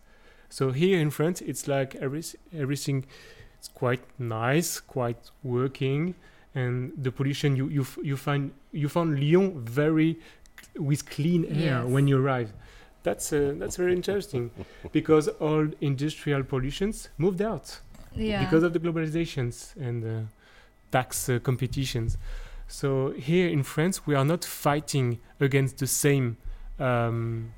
[0.48, 3.06] So here in France, it's like every, everything
[3.60, 6.14] is quite nice, quite working,
[6.54, 10.16] and the pollution you you f- you find you found Lyon very
[10.78, 11.86] with clean air Yes.
[11.86, 12.52] when you arrive.
[13.02, 14.50] That's uh, that's very interesting
[14.92, 17.80] because all industrial pollutions moved out
[18.16, 18.44] Yeah.
[18.44, 20.10] because of the globalizations and uh,
[20.90, 22.16] tax uh, competitions.
[22.68, 26.36] So here in France, we are not fighting against the same
[26.78, 27.52] um,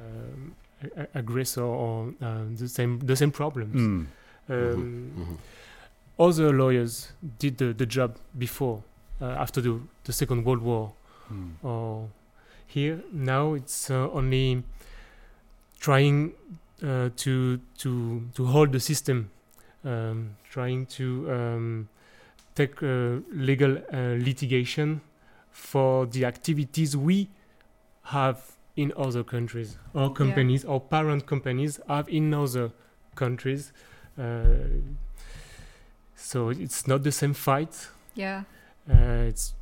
[0.00, 3.76] um, a- a- aggressor or um, the same the same problems.
[3.80, 4.06] Mm.
[4.48, 5.36] Um, Mhm.
[6.18, 8.82] Other lawyers did the, the job before,
[9.20, 10.92] uh, after the, the Second World War.
[11.32, 11.52] Mm.
[11.62, 12.08] Or
[12.66, 14.62] here now it's uh, only
[15.80, 16.32] trying
[16.82, 19.30] uh, to to to hold the system,
[19.84, 21.88] um, trying to um,
[22.54, 25.00] take uh, legal uh, litigation
[25.50, 27.28] for the activities we
[28.02, 29.78] have in other countries.
[29.94, 32.70] Our companies, our parent companies, have in other
[33.14, 33.72] countries.
[34.18, 34.44] Uh,
[36.16, 37.88] so it's not the same fight.
[38.14, 38.42] Yeah.
[38.90, 39.54] Uh, it's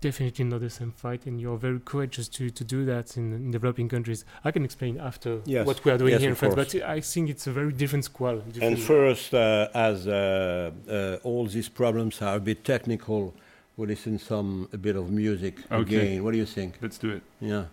[0.00, 3.50] definitely not the same fight, and you're very courageous to, to do that in, in
[3.50, 4.24] developing countries.
[4.44, 5.66] I can explain after Yes.
[5.66, 6.72] what we are doing Yes, here in France, course.
[6.74, 8.42] but I think it's a very different squall.
[8.62, 13.34] And first, uh, as uh, uh, all these problems are a bit technical,
[13.76, 15.80] we'll listen some a bit of music Okay.
[15.96, 16.24] again.
[16.24, 16.76] What do you think?
[16.80, 17.22] Let's do it.
[17.40, 17.64] Yeah.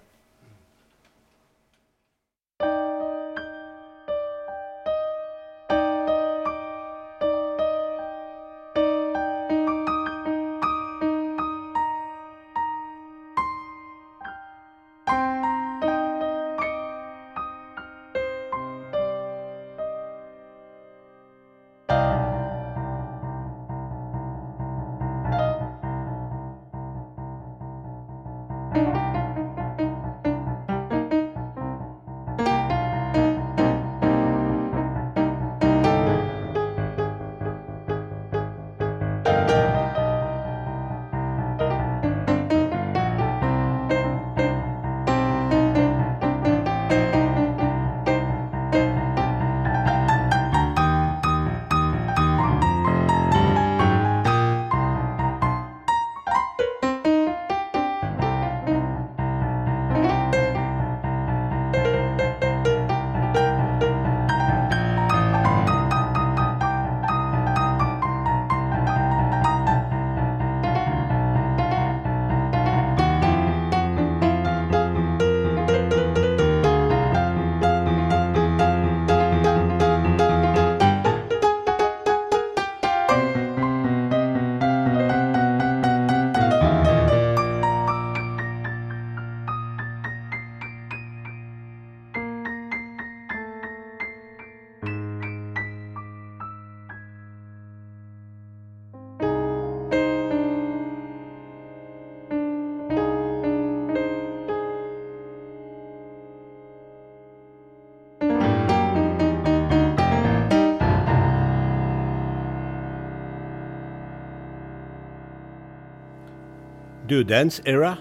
[117.15, 117.97] Do dance, Era?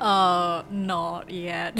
[0.00, 1.76] Uh, not yet.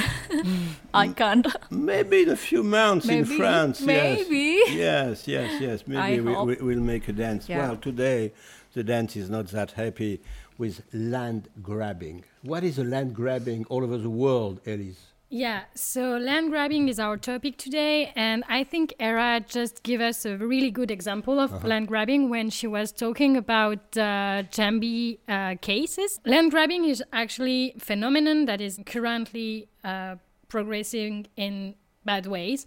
[0.92, 1.46] I can't.
[1.70, 3.36] Maybe in a few months in Maybe.
[3.36, 3.80] France.
[3.80, 4.64] Maybe.
[4.66, 5.60] Yes, yes, yes.
[5.60, 5.82] yes.
[5.86, 7.48] Maybe we, we, we'll make a dance.
[7.48, 7.58] Yeah.
[7.58, 8.32] Well, today
[8.72, 10.20] the dance is not that happy
[10.58, 12.24] with land grabbing.
[12.42, 15.12] What is a land grabbing all over the world, Elise?
[15.30, 20.24] Yeah, so land grabbing is our topic today, and I think Era just gave us
[20.24, 21.68] a really good example of Uh-huh.
[21.68, 26.18] land grabbing when she was talking about uh, Jambi uh, cases.
[26.24, 30.16] Land grabbing is actually a phenomenon that is currently uh,
[30.48, 31.74] progressing in
[32.06, 32.64] bad ways.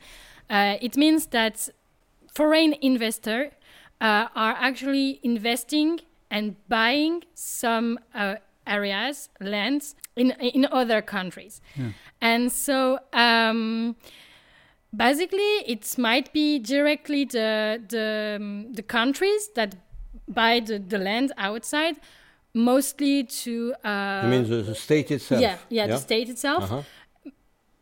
[0.47, 1.67] Uh, it means that
[2.35, 3.51] foreign investors
[4.01, 8.35] uh, are actually investing and buying some uh,
[8.67, 11.61] areas, lands in in other countries,
[12.21, 13.95] and so um,
[14.95, 19.75] basically it might be directly the the um, the countries that
[20.27, 21.95] buy the, the land outside,
[22.53, 25.41] mostly to uh, You mean the, the state itself?
[25.41, 26.63] yeah, yeah the state itself.
[26.63, 26.83] Uh-huh.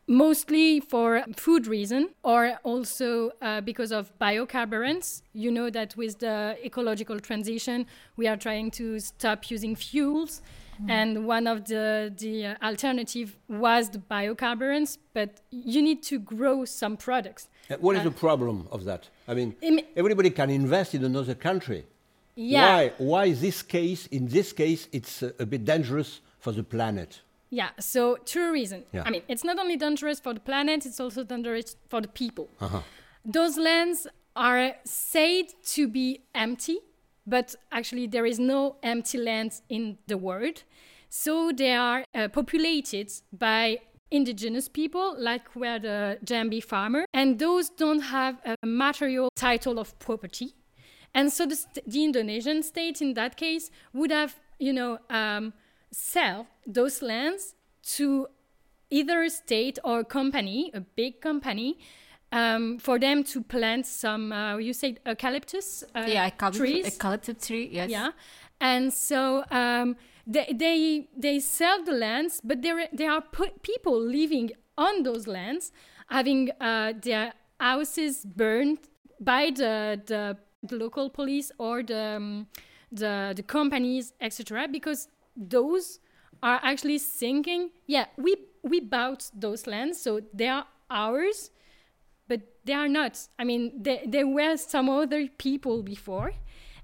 [0.07, 5.21] mostly for food reason or also uh, because of biocarburants.
[5.33, 7.85] You know that with the ecological transition
[8.17, 10.41] we are trying to stop using fuels
[10.87, 16.65] and one of the the uh, alternative was the biocarburants but you need to grow
[16.65, 19.09] some products Uh, What is the problem of that?
[19.27, 21.81] I mean, I mean- everybody can invest in another country.
[22.35, 22.81] yeah Why?
[23.11, 24.01] Why this case?
[24.17, 27.21] In this case, it's uh, a bit dangerous for the planet.
[27.51, 28.01] Yeah, so
[28.33, 28.85] two reasons.
[28.93, 29.03] Yeah.
[29.07, 32.45] I mean, it's not only dangerous for the planet, it's also dangerous for the people.
[32.61, 32.81] Uh-huh.
[33.25, 36.77] Those lands are said to be empty,
[37.29, 40.63] but actually, there is no empty land in the world.
[41.09, 43.79] So they are uh, populated by
[44.11, 49.97] indigenous people, like were the Jambi farmer, and those don't have a material title of
[49.99, 50.55] property.
[51.13, 55.53] And so the, st- the Indonesian state, in that case, would have, you know, um,
[55.91, 57.55] sell those lands
[57.97, 58.27] to
[58.91, 61.79] either a state or a company, a big company,
[62.31, 66.85] um, for them to plant some, uh, you said eucalyptus uh, yeah, eucalyptus, trees.
[66.85, 67.69] eucalyptus tree.
[67.71, 67.89] Yes.
[67.89, 68.11] Yeah,
[68.61, 69.95] and so um,
[70.27, 73.23] they, they they sell the lands, but there there are
[73.63, 75.71] people living on those lands,
[76.09, 78.79] having uh, their houses burned
[79.19, 82.47] by the the, the local police or the um,
[82.91, 84.67] the the companies, etc.
[84.67, 85.99] Because those
[86.43, 91.51] are actually thinking, yeah, we we bought those lands, so they are ours
[92.29, 93.27] but they are not.
[93.37, 96.31] I mean, there, were some other people before.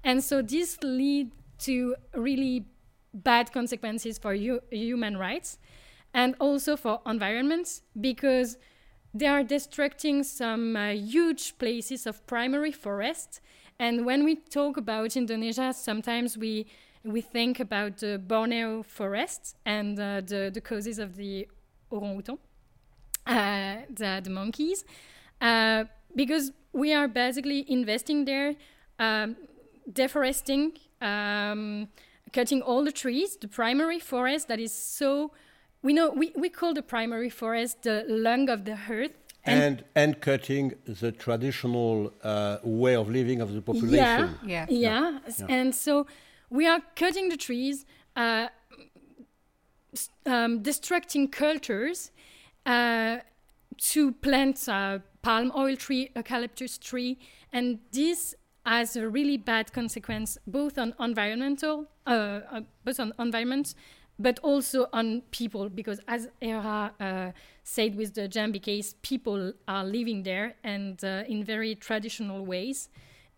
[0.04, 1.30] And so this lead
[1.60, 2.66] to really
[3.14, 5.58] bad consequences for hu- human rights
[6.12, 8.58] and also for environments because
[9.14, 13.40] they are destructing some uh, huge places of primary forest.
[13.78, 16.66] And when we talk about Indonesia, sometimes we
[17.04, 21.46] we think about the Borneo forest and uh, the, the causes of the
[21.88, 22.36] orangutan,
[23.26, 24.84] uh, the, the monkeys
[25.40, 28.54] uh, because we are basically investing there,
[28.98, 29.36] um,
[29.92, 31.88] deforesting, um,
[32.32, 35.32] cutting all the trees, the primary forest that is so.
[35.82, 39.12] We know we, we call the primary forest the lung of the earth.
[39.44, 44.38] And, and cutting the traditional uh, way of living of the population.
[44.44, 44.66] Yeah.
[44.68, 45.18] Yeah.
[45.26, 46.06] s- And so
[46.50, 48.48] we are cutting the trees, uh,
[50.26, 52.10] um, destructing cultures
[52.64, 53.18] uh,
[53.78, 57.18] to plant uh, palm oil tree, eucalyptus tree,
[57.52, 58.34] and this
[58.64, 63.74] has a really bad consequence both on environmental, uh, uh, both on environment,
[64.20, 67.30] but also on people because as Era uh,
[67.64, 72.88] said with the Jambi case, people are living there and uh, in very traditional ways.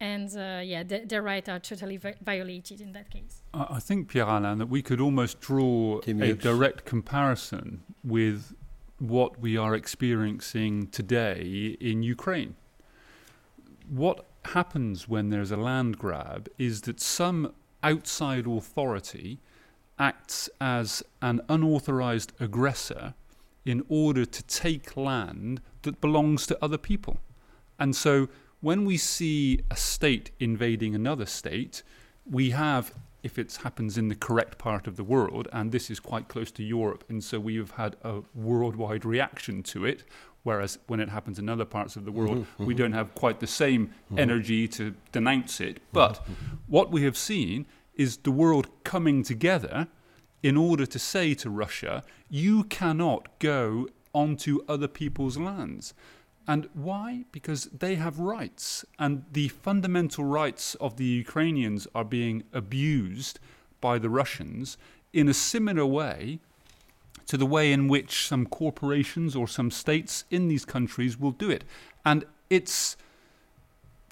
[0.00, 3.42] And uh, yeah, th- their rights are totally vi- violated in that case.
[3.52, 6.42] I I think, Pierre Alain, that we could almost draw Tim a Hughes.
[6.42, 8.54] direct comparison with
[8.98, 12.56] what we are experiencing today in Ukraine.
[13.88, 19.38] What happens when there's a land grab is that some outside authority
[19.98, 23.14] acts as an unauthorized aggressor
[23.64, 27.18] in order to take land that belongs to other people.
[27.78, 28.28] And so
[28.60, 31.82] when we see a state invading another state,
[32.28, 32.92] we have,
[33.28, 36.50] if it happens in the correct part of the world, and this is quite close
[36.52, 40.02] to Europe, and so we have had a worldwide reaction to it.
[40.44, 42.82] Whereas when it happens in other parts of the world, mm-hmm, we mm-hmm.
[42.82, 44.18] don't have quite the same mm-hmm.
[44.18, 45.82] energy to denounce it.
[45.92, 46.26] But
[46.66, 49.88] what we have seen is the world coming together
[50.42, 55.92] in order to say to Russia, you cannot go onto other people's lands.
[56.48, 57.26] And why?
[57.30, 63.38] Because they have rights, and the fundamental rights of the Ukrainians are being abused
[63.82, 64.78] by the Russians
[65.12, 66.40] in a similar way
[67.26, 71.50] to the way in which some corporations or some states in these countries will do
[71.50, 71.64] it.
[72.04, 72.96] And it's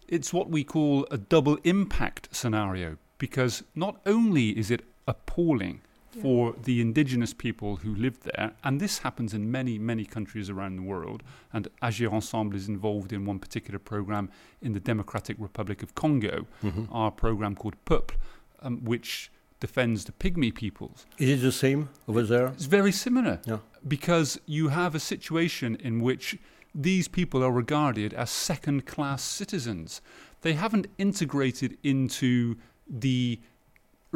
[0.07, 5.81] it's what we call a double impact scenario because not only is it appalling
[6.23, 8.53] for the indigenous people who lived there.
[8.65, 11.23] And this happens in many, many countries around the world.
[11.53, 14.31] And Agir Ensemble is involved in one particular program
[14.63, 16.89] in the Democratic Republic of Congo, Mhm.
[16.91, 18.17] our program called Peuple,
[18.63, 21.07] um, which defends the pygmy peoples.
[21.19, 22.49] Is it the same over there?
[22.49, 23.59] It's very similar Yeah.
[23.87, 26.37] because you have a situation in which
[26.75, 30.03] these people are regarded as second class citizens.
[30.43, 32.57] They haven't integrated into
[32.87, 33.41] the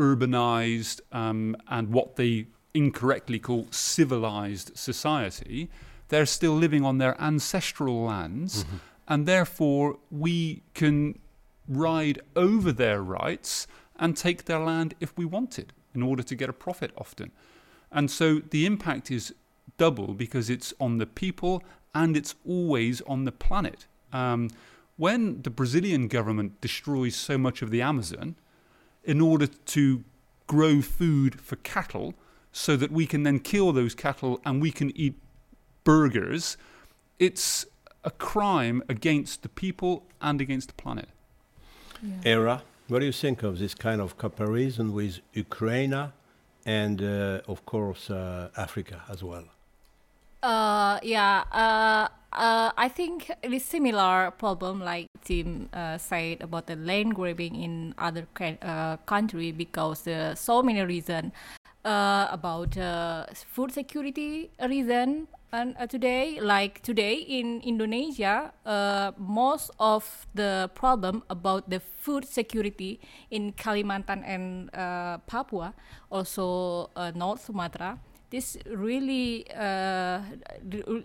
[0.01, 5.69] urbanized um, and what they incorrectly call civilized society.
[6.09, 8.65] They're still living on their ancestral lands,
[9.07, 11.19] and therefore we can
[11.69, 16.49] ride over their rights and take their land if we wanted in order to get
[16.49, 17.31] a profit often.
[17.93, 19.35] And so the impact is
[19.77, 21.63] double because it's on the people
[21.95, 23.87] and it's always on the planet.
[24.13, 24.51] Um,
[24.97, 28.37] when the Brazilian government destroys so much of the Amazon
[29.05, 30.05] in order to
[30.47, 32.15] grow food for cattle
[32.53, 35.15] so that we can then kill those cattle and we can eat
[35.85, 36.57] burgers,
[37.19, 37.67] it's
[38.05, 41.09] a crime against the people and against the planet.
[42.25, 46.13] Era, what do you think of this kind of comparison with Ukraine
[46.67, 49.45] and, uh, of course, uh, Africa as well?
[50.43, 51.45] Uh, yeah.
[51.53, 57.15] Uh, uh, I think it is similar problem like Tim uh, said about the land
[57.15, 58.27] grabbing in other
[58.63, 61.33] uh, country because uh, so many reason
[61.85, 69.73] uh, about uh, food security reason and uh, today like today in Indonesia uh, most
[69.81, 75.75] of the problem about the food security in Kalimantan and uh, Papua
[76.11, 77.99] also uh, North Sumatra
[78.31, 80.21] this really uh,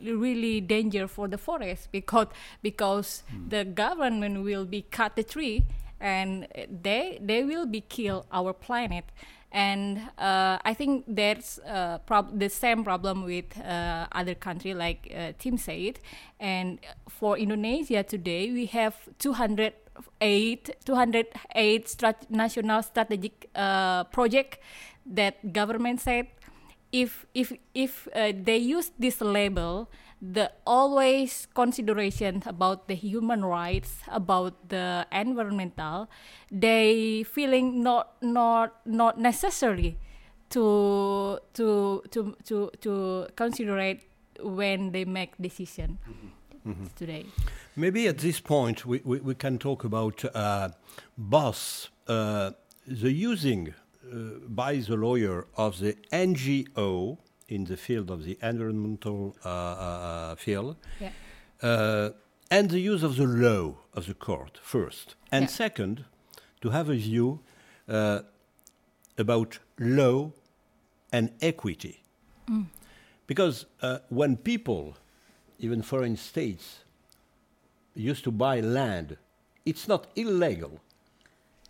[0.03, 2.27] really danger for the forest because
[2.61, 5.65] because the government will be cut the tree
[5.99, 9.05] and they they will be kill our planet.
[9.51, 15.09] And uh, I think that's uh, prob- the same problem with uh, other country like
[15.15, 15.99] uh, Tim said.
[16.41, 24.59] And for Indonesia today we have 208 208 strat- national strategic uh, project
[25.05, 26.27] that government said
[27.01, 29.89] if if if uh, they use this label
[30.21, 36.07] the always consideration about the human rights about the environmental
[36.49, 39.97] they feeling not not not necessary
[40.49, 43.99] to to to to to consider it
[44.39, 45.97] when they make decision
[46.95, 47.25] today.
[47.75, 50.69] Maybe at this point we, we, we can talk about uh,
[51.17, 52.51] boss, uh,
[52.87, 53.73] the using
[54.47, 60.75] by the lawyer of the NGO in the field of the environmental uh, uh, field,
[60.99, 61.11] yeah
[61.61, 62.09] uh,
[62.51, 65.49] and the use of the law of the court first, and Yeah.
[65.51, 66.05] second,
[66.61, 67.39] to have a view
[67.87, 68.19] uh,
[69.17, 70.31] about law
[71.11, 72.01] and equity.
[73.27, 74.97] Because uh, when people,
[75.59, 76.83] even foreign states,
[77.95, 79.17] used to buy land,
[79.65, 80.79] it's not illegal.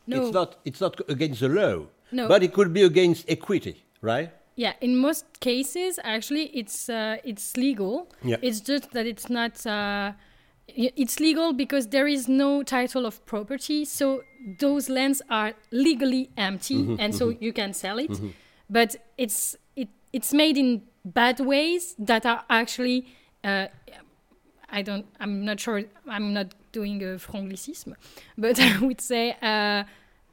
[0.08, 0.22] No.
[0.22, 0.56] It's not.
[0.66, 1.88] It's not against the law.
[2.16, 2.28] No.
[2.30, 4.32] But it could be against equity, right?
[4.56, 8.08] Yeah, in most cases, actually, it's uh, it's legal.
[8.24, 8.38] Yeah.
[8.42, 9.66] It's just that it's not.
[9.66, 10.14] Uh,
[10.68, 14.24] it's legal because there is no title of property, so
[14.60, 18.18] those lands are legally empty, and so you can sell it.
[18.70, 23.08] But it's it it's made in bad ways that are actually.
[23.44, 23.68] Uh,
[24.70, 25.06] I don't.
[25.20, 25.84] I'm not sure.
[26.08, 27.94] I'm not doing a franglicism,
[28.38, 29.84] but I would say uh,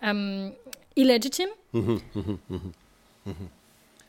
[0.01, 0.53] um,
[0.97, 1.57] illegitimate.
[1.75, 2.55] Mm-hmm, mm-hmm,
[3.29, 3.45] mm-hmm,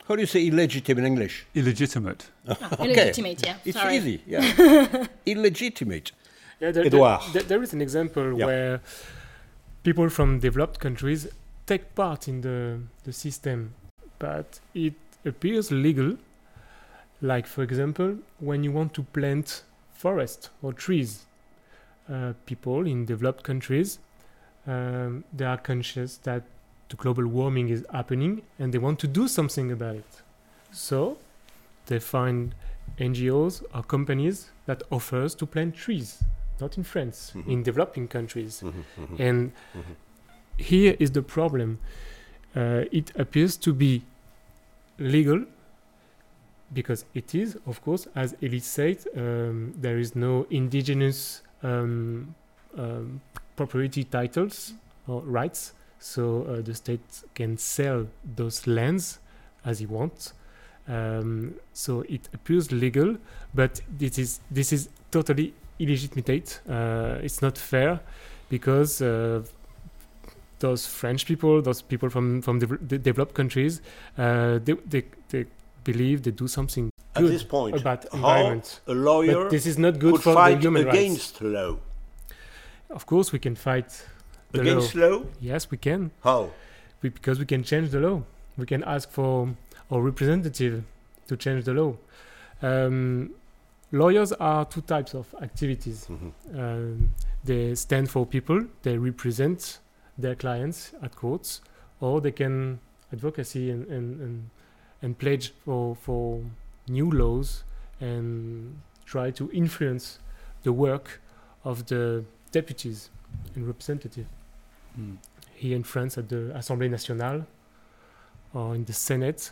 [0.08, 1.46] How do you say illegitimate in English?
[1.56, 2.26] Illegitimate.
[2.48, 2.86] Ah, okay.
[2.92, 3.56] Illegitimate, yeah.
[3.66, 3.96] It's Sorry.
[3.98, 4.22] easy.
[4.28, 5.06] Yeah.
[5.26, 6.12] illegitimate.
[6.60, 7.22] Yeah, there, Edouard.
[7.22, 8.46] there- there- there is an example Yeah.
[8.46, 8.82] where
[9.84, 11.28] people from developed countries
[11.66, 13.74] take part in the, the system,
[14.20, 14.94] but it
[15.26, 16.18] appears legal.
[17.22, 19.64] Like, for example, when you want to plant
[19.94, 21.26] forest or trees,
[22.10, 24.00] uh, people in developed countries
[24.68, 26.44] um, they are conscious that
[26.94, 30.22] the global warming is happening and they want to do something about it.
[30.72, 31.18] So
[31.88, 32.54] they find
[33.00, 36.24] NGOs or companies that offers to plant trees,
[36.62, 37.48] not in France, Mhm.
[37.54, 38.62] in developing countries.
[38.62, 39.16] Mm-hmm.
[39.28, 39.96] And Mhm.
[40.58, 41.80] here is the problem.
[42.56, 44.04] Uh, it appears to be
[45.00, 45.46] legal
[46.72, 52.36] because it is, of course, as Elise said, um, there is no indigenous um,
[52.78, 53.22] um,
[53.56, 54.74] property titles
[55.08, 55.72] or rights,
[56.04, 57.00] so uh, the state
[57.34, 59.20] can sell those lands
[59.64, 60.34] as he wants.
[60.88, 63.16] Um, so it appears legal,
[63.54, 66.60] but this is this is totally illegitimate.
[66.70, 68.00] Uh, it's not fair
[68.50, 69.44] because uh,
[70.60, 73.82] those French people, those people from from the, the developed countries,
[74.18, 75.46] uh, they, they they
[75.86, 78.82] believe they do something At good this point, about environment.
[78.88, 80.98] a lawyer But this is not good for the human rights.
[80.98, 81.78] against law.
[82.90, 84.06] Of course, we can fight
[84.54, 85.08] the Against law.
[85.10, 85.24] law?
[85.42, 86.12] Yes, we can.
[86.24, 86.52] How?
[87.02, 88.24] we, because we can change the law.
[88.58, 89.50] We can ask for
[89.92, 90.84] our representative
[91.28, 91.96] to change the law.
[92.62, 93.32] Um,
[93.92, 96.08] lawyers are two types of activities.
[96.10, 96.32] Mhm.
[96.58, 97.10] Um,
[97.44, 99.80] they stand for people, they represent
[100.18, 101.62] their clients at courts,
[102.00, 102.80] or they can
[103.12, 104.50] advocacy and, and, and,
[105.02, 106.42] and pledge for, for
[106.88, 107.64] new laws
[108.00, 110.20] and try to influence
[110.64, 111.20] the work
[111.66, 113.10] of the deputies
[113.56, 114.30] and representatives
[115.00, 115.18] Mm.
[115.56, 117.46] here in France at the Assemblée Nationale
[118.54, 119.52] or in the Senate.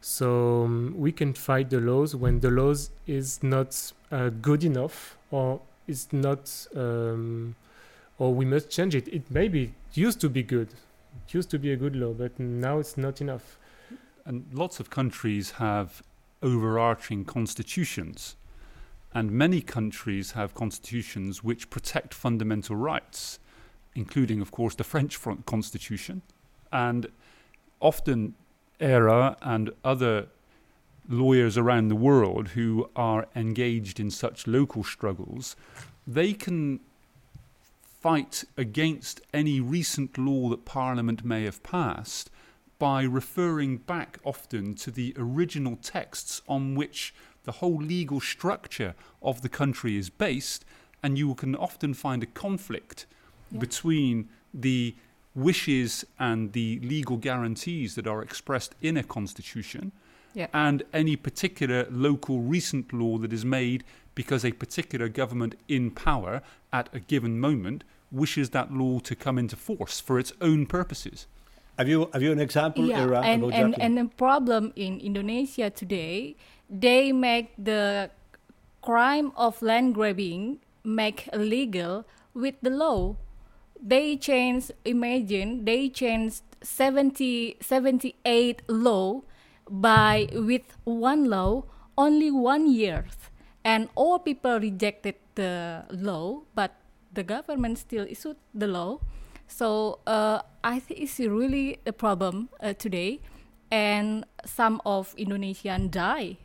[0.00, 5.16] So um, we can fight the laws when the laws is not uh, good enough
[5.30, 7.54] or is not, um,
[8.18, 9.08] or we must change it.
[9.08, 10.68] It maybe used to be good.
[11.26, 13.58] It used to be a good law, but now it's not enough.
[14.24, 16.02] And lots of countries have
[16.42, 18.36] overarching constitutions.
[19.12, 23.38] And many countries have constitutions which protect fundamental rights,
[23.96, 26.22] including, of course, the French front constitution.
[26.72, 27.08] And
[27.80, 28.34] often,
[28.78, 30.28] ERA and other
[31.08, 35.56] lawyers around the world who are engaged in such local struggles,
[36.06, 36.80] they can
[38.00, 42.30] fight against any recent law that Parliament may have passed
[42.78, 49.40] by referring back often to the original texts on which the whole legal structure of
[49.40, 50.64] the country is based,
[51.02, 53.06] and you can often find a conflict
[53.50, 53.58] Yeah.
[53.60, 54.94] between the
[55.34, 59.92] wishes and the legal guarantees that are expressed in a constitution
[60.34, 60.48] Yeah.
[60.52, 63.84] and any particular local recent law that is made
[64.14, 66.42] because a particular government in power
[66.72, 71.26] at a given moment wishes that law to come into force for its own purposes.
[71.78, 75.68] Have you have you an example, yeah, Era, and, and, and the problem in Indonesia
[75.68, 76.34] today,
[76.70, 78.08] they make the
[78.80, 83.16] crime of land grabbing make illegal with the law.
[83.82, 89.22] They change, imagine, they changed 70, 78 law
[89.68, 91.64] by with one law
[91.96, 93.06] only one year.
[93.64, 96.74] And all people rejected the law, but
[97.12, 99.00] the government still issued the law.
[99.48, 103.20] So uh, I think it's really a problem uh, today,
[103.70, 106.38] and some of Indonesian die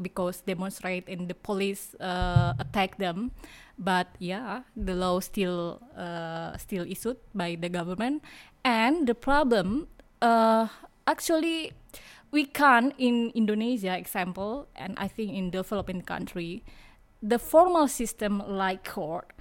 [0.00, 3.32] because demonstrate and the police uh, attack them.
[3.78, 8.22] But yeah, the law still uh, still issued by the government,
[8.64, 9.88] and the problem
[10.20, 10.68] uh,
[11.06, 11.72] actually
[12.30, 16.62] we can in Indonesia example, and I think in developing country,
[17.22, 19.32] the formal system like court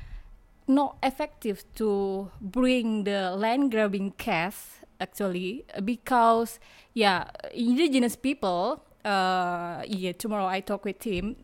[0.70, 6.60] not effective to bring the land grabbing case actually because
[6.94, 11.36] yeah indigenous people uh, yeah tomorrow i talk with him.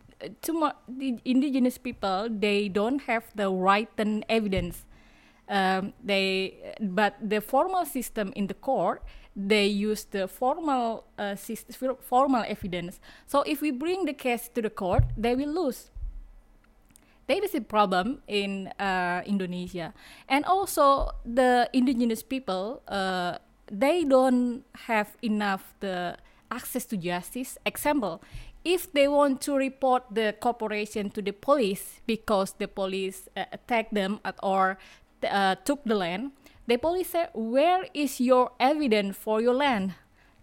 [0.41, 4.85] Tomorrow the indigenous people they don't have the written evidence.
[5.47, 9.03] Um, they but the formal system in the court
[9.35, 12.99] they use the formal uh, syst- formal evidence.
[13.27, 15.91] So if we bring the case to the court they will lose.
[17.27, 19.93] There is a problem in uh, Indonesia,
[20.29, 26.17] and also the indigenous people uh, they don't have enough the
[26.55, 27.57] access to justice.
[27.65, 28.21] Example,
[28.63, 33.93] if they want to report the corporation to the police because the police uh, attacked
[33.93, 34.77] them at, or
[35.29, 36.31] uh, took the land,
[36.67, 39.93] the police say, "Where is your evidence for your land,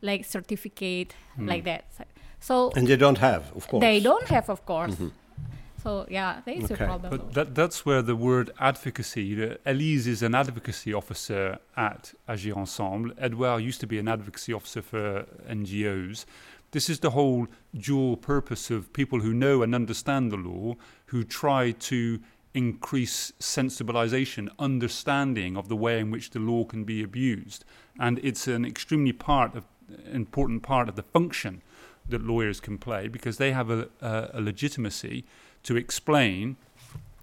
[0.00, 1.84] like certificate, like that?"
[2.40, 3.80] So and they don't have, of course.
[3.80, 4.96] they don't have, of course.
[5.82, 6.84] So yeah, there is Okay.
[6.84, 7.10] a problem.
[7.10, 12.56] But that, that's where the word advocacy, the, Elise is an advocacy officer at Agir
[12.56, 13.12] Ensemble.
[13.18, 16.24] Edouard used to be an advocacy officer for NGOs.
[16.70, 20.76] This is the whole dual purpose of people who know and understand the law,
[21.06, 22.20] who try to
[22.54, 27.64] increase sensibilization, understanding of the way in which the law can be abused.
[27.98, 29.64] And it's an extremely part of,
[30.10, 31.62] important part of the function
[32.08, 35.24] that lawyers can play because they have a, a, a legitimacy
[35.64, 36.56] to explain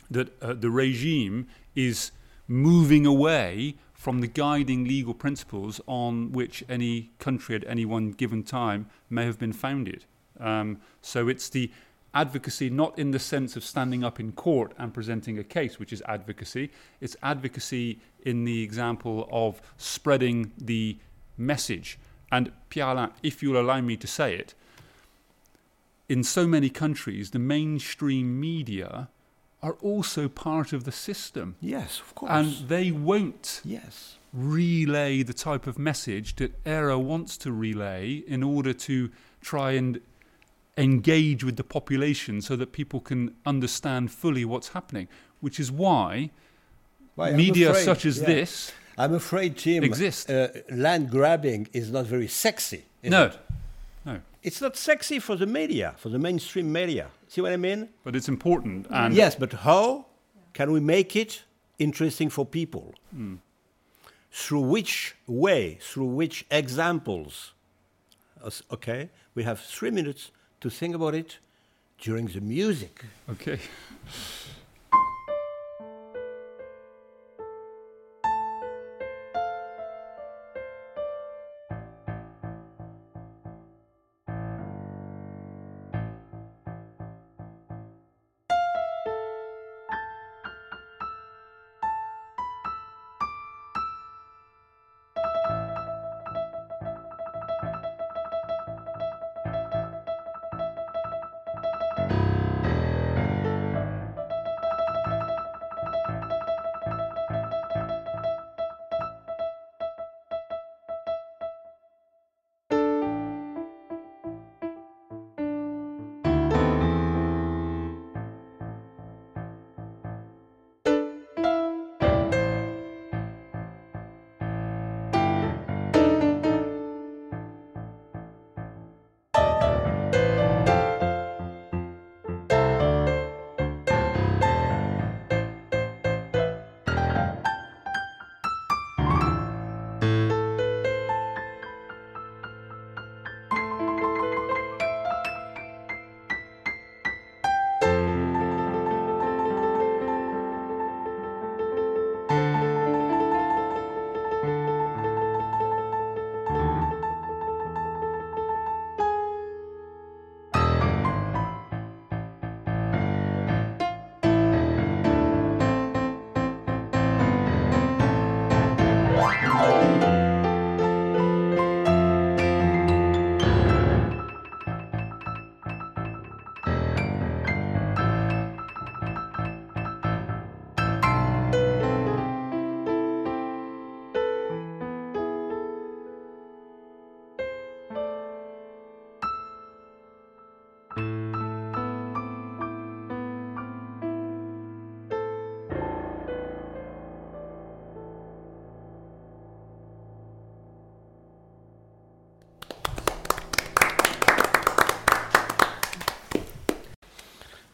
[0.10, 2.12] that uh, the regime is
[2.48, 8.44] moving away from the guiding legal principles on which any country at any one given
[8.44, 10.06] time may have been founded.
[10.40, 11.70] Um, so it's the
[12.14, 15.94] advocacy not in the sense of standing up in court and presenting a case, which
[15.94, 16.72] is advocacy.
[17.02, 20.98] It's advocacy in the example of spreading the
[21.38, 22.00] message.
[22.32, 24.54] And Pierre if you'll allow me to say it,
[26.10, 29.10] in so many countries, the mainstream media
[29.62, 31.56] are also part of the system.
[31.62, 32.32] Yes, of course.
[32.32, 34.18] And they won't yes.
[34.34, 40.02] relay the type of message that ERA wants to relay in order to try and
[40.78, 45.08] engage with the population so that people can understand fully what's happening,
[45.42, 46.32] which is why
[47.18, 48.26] I'm media afraid, such as yeah.
[48.28, 50.30] this I'm afraid, Jim, exist.
[50.30, 52.86] uh, land grabbing is not very sexy.
[53.04, 53.38] no, it?
[54.06, 57.08] No, It's not sexy for the media, for the mainstream media.
[57.28, 57.90] See what I mean?
[58.04, 58.88] but it's important.
[58.90, 60.06] And yes, but how
[60.54, 61.44] can we make it
[61.78, 62.94] interesting for people?
[63.12, 63.36] Hmm.
[64.32, 65.78] Through which way?
[65.82, 67.54] Through which examples?
[68.72, 70.32] Okay, we have three minutes
[70.62, 71.40] to think about it
[72.02, 73.06] during the music.
[73.30, 73.60] okay.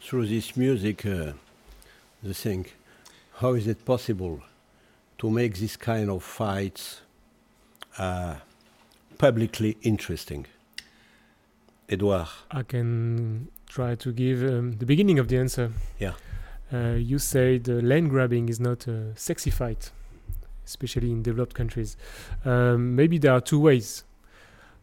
[0.05, 1.33] Through this music, uh,
[2.21, 2.67] the thing,
[3.37, 4.39] how is it possible
[5.17, 7.01] to make this kind of fights
[7.97, 8.35] uh,
[9.17, 10.45] publicly interesting?
[11.89, 12.27] Edouard.
[12.51, 15.71] I can try to give um, the beginning of the answer.
[15.97, 16.13] Yeah.
[16.71, 19.89] Uh, you say the land grabbing is not a sexy fight,
[20.67, 21.97] especially in developed countries.
[22.45, 24.03] Um, maybe there are two ways.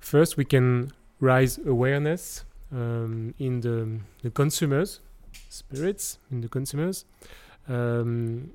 [0.00, 4.98] First, we can raise awareness um, in the, the consumers,
[5.48, 7.04] spirits in the consumers.
[7.68, 8.50] Um,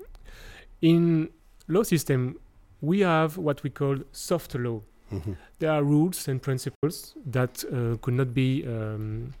[0.82, 1.28] in
[1.68, 2.38] law system,
[2.80, 4.80] we have what we call soft law.
[5.10, 5.36] Mhm.
[5.58, 9.32] There are rules and principles that uh, could not be um,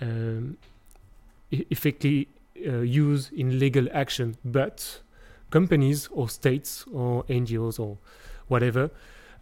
[0.00, 0.56] um,
[1.50, 2.28] effectively
[2.66, 5.02] uh, used in legal action, but
[5.50, 7.96] companies or states or NGOs or
[8.48, 8.90] whatever,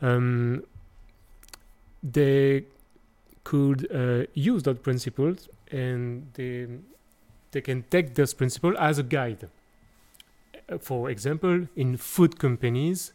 [0.02, 0.62] um,
[2.02, 2.64] they
[3.44, 6.66] could uh, use those principles and they
[7.54, 9.48] they can take this principle as a guide.
[10.80, 13.12] For example, in food companies,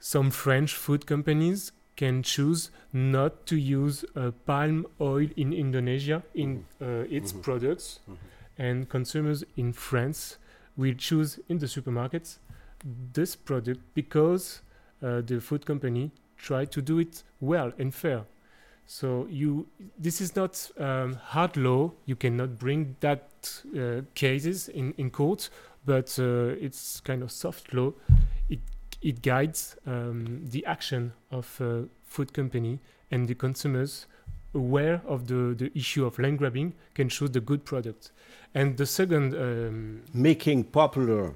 [0.00, 6.64] some French food companies can choose not to use uh, palm oil in Indonesia in
[6.80, 7.42] uh, its Mhm.
[7.42, 8.16] products, Mhm.
[8.58, 10.38] and consumers in France
[10.76, 12.38] will choose in the supermarkets
[13.12, 14.62] this product because
[15.02, 18.24] uh, the food company tried to do it well and fair.
[18.86, 19.66] So you,
[19.98, 21.92] this is not um, hard law.
[22.06, 23.28] You cannot bring that
[23.76, 25.50] uh, cases in in court,
[25.84, 27.92] but uh, it's kind of soft law.
[28.48, 28.60] It
[29.00, 32.78] it guides um, the action of uh, food company
[33.10, 34.06] and the consumers
[34.54, 38.12] aware of the, the issue of land grabbing can choose the good product.
[38.54, 41.34] And the second, um, making popular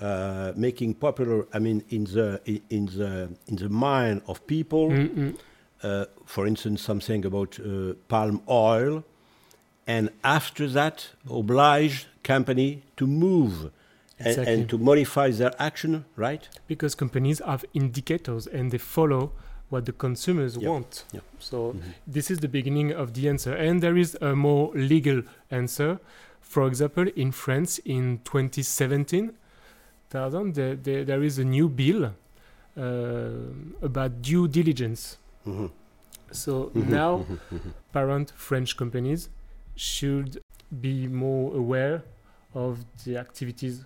[0.00, 2.40] uh, making popular i mean in the
[2.70, 5.38] in the in the mind of people mm, mm,
[5.82, 9.04] uh, for instance something about uh, palm oil
[9.86, 13.70] and after that oblige company to move
[14.18, 14.54] and, Exactly.
[14.54, 16.48] and to modify their action, right?
[16.68, 19.32] because companies have indicators and they follow
[19.70, 20.70] what the consumers Yep.
[20.70, 21.04] want.
[21.12, 21.24] Yep.
[21.38, 21.80] So Mhm.
[22.06, 23.54] this is the beginning of the answer.
[23.54, 25.98] And there is a more legal answer.
[26.40, 29.32] For example, in France in 2017,
[30.10, 32.12] pardon, there, there, there is a new bill
[32.76, 33.28] uh,
[33.82, 35.18] about due diligence.
[35.46, 35.70] Mhm.
[36.30, 37.72] So Mhm, now mhm, mhm.
[37.92, 39.28] parent French companies
[39.82, 40.40] should
[40.80, 42.02] be more aware
[42.54, 43.84] of the activities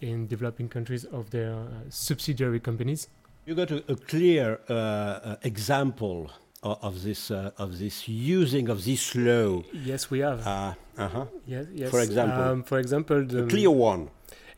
[0.00, 3.08] in developing countries of their uh, subsidiary companies.
[3.46, 6.30] You got a, a clear uh, uh, example
[6.62, 9.62] of, of this uh, of this using of this law.
[9.72, 10.46] Yes, we have.
[10.46, 11.24] Uh, uh-huh.
[11.46, 11.90] yes, yes.
[11.90, 12.42] for example?
[12.42, 14.08] um, for example, the A clear one.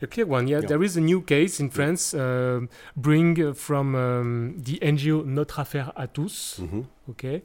[0.03, 0.49] a clear one.
[0.49, 0.69] Yeah, Yeah.
[0.69, 5.93] there is a new case in France, um bring from um, the NGO Notre Affaire
[5.97, 6.59] à tous.
[6.61, 6.85] Mhm.
[7.11, 7.43] Okay,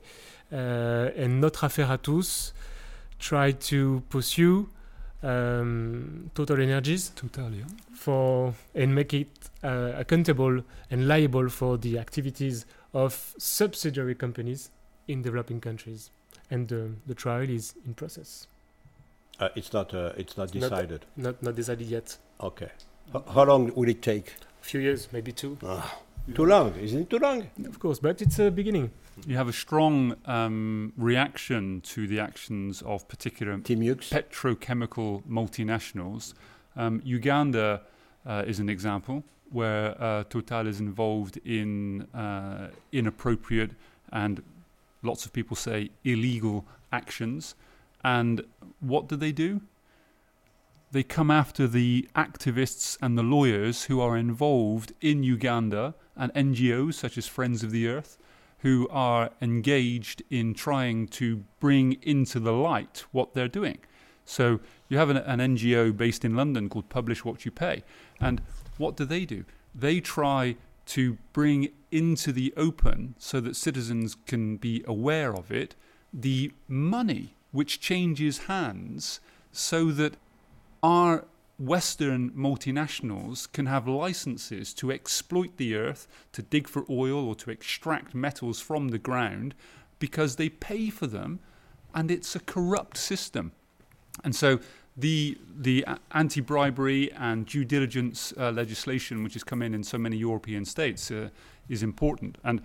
[0.51, 2.53] uh, and Notre Affaire à tous
[3.20, 4.70] try to pursue
[5.24, 7.65] um, Total Energies Total, yeah.
[7.93, 9.28] for and make it
[9.63, 14.70] uh, accountable and liable for the activities of subsidiary companies
[15.07, 16.11] in developing countries.
[16.49, 18.47] And uh, the trial is in process,
[19.39, 19.93] Uh, it's not.
[19.93, 21.05] Uh, it's not Not- decided.
[21.15, 22.18] not not decided yet.
[22.39, 22.70] Okay.
[23.15, 24.34] H- how long will it take?
[24.61, 25.57] A few years, maybe two.
[25.63, 25.99] Ah,
[26.34, 26.74] too long?
[26.80, 27.43] Isn't it too long?
[27.68, 28.89] Of course, but it's a beginning.
[29.26, 36.34] You have a strong um, reaction to the actions of particular petrochemical multinationals.
[36.76, 37.82] Um, Uganda
[38.26, 43.72] uh, is an example where uh, Total is involved in uh, inappropriate
[44.11, 44.43] and
[45.01, 47.55] lots of people say illegal actions.
[48.03, 48.43] And
[48.80, 49.61] what do they do?
[50.91, 56.93] They come after the activists and the lawyers who are involved in Uganda and NGOs
[56.93, 58.18] such as Friends of the Earth
[58.60, 63.80] who are engaged in trying to bring into the light what they're doing.
[64.26, 67.84] So you have an, an NGO based in London called Publish What You Pay.
[68.20, 68.41] And
[68.78, 69.45] what do they do?
[69.74, 75.76] They try to bring into the open so that citizens can be aware of it
[76.14, 79.20] the money which changes hands
[79.51, 80.16] so that
[80.82, 81.26] our
[81.60, 87.49] Western multinationals can have licenses to exploit the earth, to dig for oil or to
[87.49, 89.55] extract metals from the ground
[89.97, 91.39] because they pay for them
[91.95, 93.51] and it's a corrupt system.
[94.24, 94.60] And so
[94.95, 100.18] the the anti-bribery and due diligence uh, legislation, which has come in in so many
[100.18, 101.30] European states, uh,
[101.70, 102.38] is important.
[102.43, 102.62] And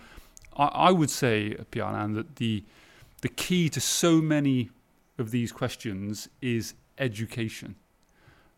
[0.56, 2.64] I, I would say, Pierre Alain, that the
[3.20, 4.70] the key to so many
[5.18, 7.76] of these questions is education.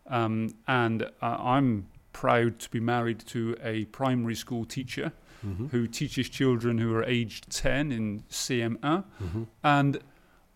[0.07, 5.11] Um, and uh, I'm proud to be married to a primary school teacher
[5.45, 5.69] Mhm.
[5.71, 9.03] who teaches children who are aged 10 in CM1.
[9.21, 9.47] Mhm.
[9.63, 9.99] And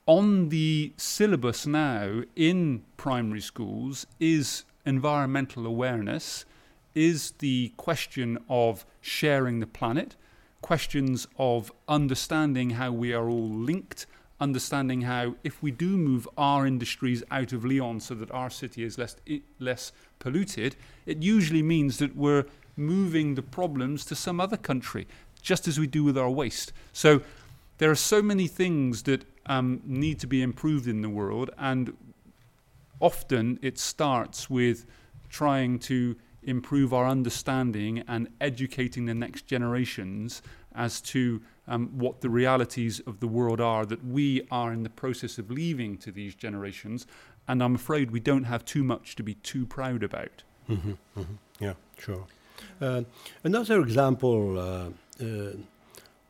[0.08, 6.45] on the syllabus now in primary schools is environmental awareness,
[6.95, 10.16] is the question of sharing the planet,
[10.62, 14.08] questions of understanding how we are all linked,
[14.40, 18.84] understanding how if we do move our industries out of Lyon so that our city
[18.84, 19.16] is less
[19.60, 20.76] less polluted,
[21.06, 25.08] it usually means that we're moving the problems to some other country,
[25.42, 26.72] just as we do with our waste.
[26.94, 27.22] So
[27.78, 31.96] there are so many things that um, need to be improved in the world, and
[33.00, 34.86] often it starts with
[35.30, 40.42] trying to improve our understanding and educating the next generations
[40.74, 44.89] as to um, what the realities of the world are that we are in the
[44.89, 47.07] process of leaving to these generations.
[47.47, 50.43] And I'm afraid we don't have too much to be too proud about.
[50.67, 51.38] Mhm, mhm.
[51.59, 52.26] Yeah, sure.
[52.82, 53.03] Uh,
[53.43, 54.89] another example uh,
[55.24, 55.53] uh,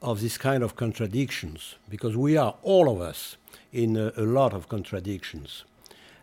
[0.01, 3.37] of this kind of contradictions, because we are all of us
[3.71, 5.65] in a, a lot of contradictions,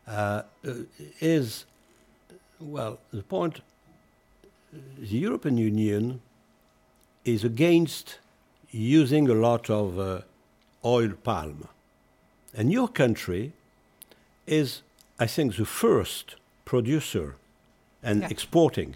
[0.07, 0.75] uh, uh,
[1.21, 1.67] is
[2.61, 3.61] well the point.
[4.99, 6.21] The European Union
[7.25, 8.19] is against
[8.71, 10.21] using a lot of uh,
[10.85, 11.69] oil palm,
[12.57, 13.53] and your country
[14.47, 14.83] is,
[15.19, 17.35] I think, the first producer
[18.03, 18.29] and Yeah.
[18.31, 18.95] exporting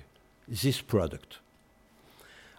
[0.48, 1.38] this product.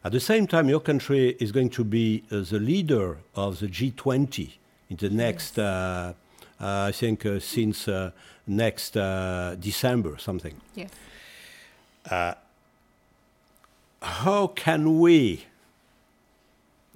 [0.04, 3.68] At the same time, your country is going to be uh, the leader of the
[3.68, 4.58] G20
[4.90, 6.14] in the next, uh,
[6.60, 8.12] uh, I think, uh, since uh,
[8.48, 10.56] next uh, December, something.
[10.76, 10.90] Yes.
[14.02, 15.46] How can we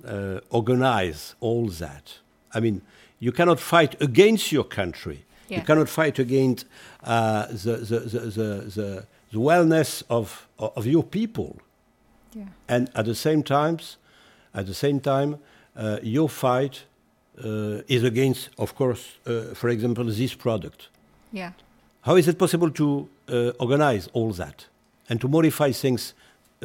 [0.06, 2.20] uh, organize all that?
[2.53, 2.82] I mean,
[3.20, 5.26] you cannot fight against your country.
[5.47, 6.66] You cannot fight against
[7.03, 11.58] uh, the, the, the, the, the, wellness of, of your people.
[12.34, 12.45] Yeah.
[12.68, 13.97] and at the same times,
[14.53, 15.39] at the same time,
[15.76, 16.84] uh, your fight
[17.43, 20.89] uh, is against, of course, uh, for example, this product.
[21.32, 21.51] Yeah.
[22.01, 24.66] How is it possible to uh, organize all that
[25.10, 26.14] and to modify things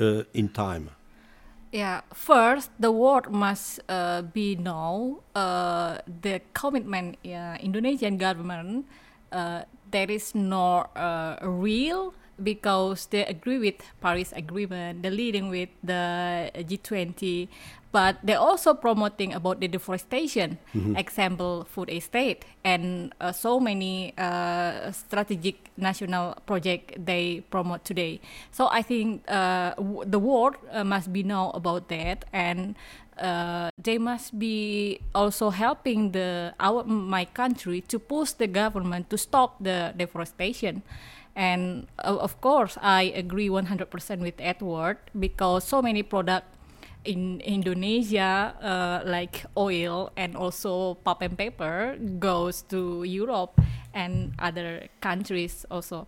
[0.00, 0.90] uh, in time?
[1.72, 8.86] Yeah, first the world must uh, be know uh, the commitment uh, Indonesian government
[9.30, 9.62] uh,
[9.92, 12.12] that is not uh, real
[12.42, 17.48] because they agree with Paris Agreement, they're leading with the G20,
[17.92, 20.58] but they're also promoting about the deforestation,
[20.94, 28.20] example food estate, and uh, so many uh, strategic national project they promote today.
[28.52, 32.74] So I think uh, w- the world uh, must be know about that and.
[33.20, 39.18] Uh, they must be also helping the our my country to push the government to
[39.18, 40.80] stop the deforestation
[41.36, 43.86] and uh, of course i agree 100%
[44.20, 46.46] with edward because so many product
[47.04, 53.60] in indonesia uh, like oil and also pulp and paper goes to europe
[53.94, 56.06] and other countries also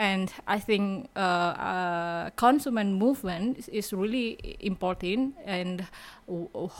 [0.00, 5.84] and I think uh, uh, consumer movement is, really important, and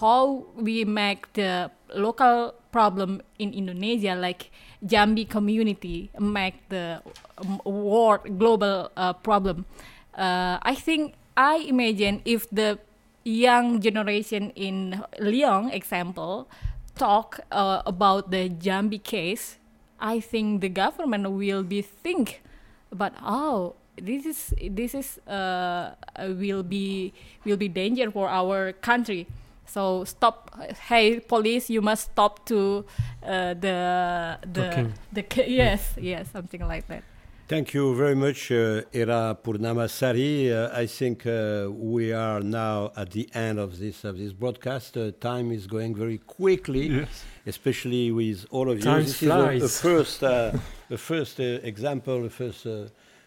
[0.00, 4.50] how we make the local problem in Indonesia, like
[4.82, 7.02] Jambi community, make the
[7.64, 9.66] world global uh, problem.
[10.16, 12.78] Uh, I think I imagine if the
[13.22, 16.48] young generation in Lyon, example,
[16.96, 19.58] talk uh, about the Jambi case,
[20.00, 22.40] I think the government will be think
[22.92, 25.94] but oh this is this is uh,
[26.40, 27.12] will be
[27.44, 29.26] will be danger for our country.
[29.66, 30.50] So stop.
[30.88, 32.84] Hey police you must stop to
[33.22, 34.94] uh, the the Talking.
[35.12, 37.04] the yes yes something like that
[37.50, 40.52] Thank you very much, uh, Era Purnama Sari.
[40.52, 44.96] Uh, I think uh, we are now at the end of this of this broadcast.
[44.96, 47.24] Uh, time is going very quickly, Yes.
[47.46, 48.84] especially with all of you.
[48.84, 50.52] Time this is a, a first, uh,
[50.90, 52.86] a first uh, example, a first uh,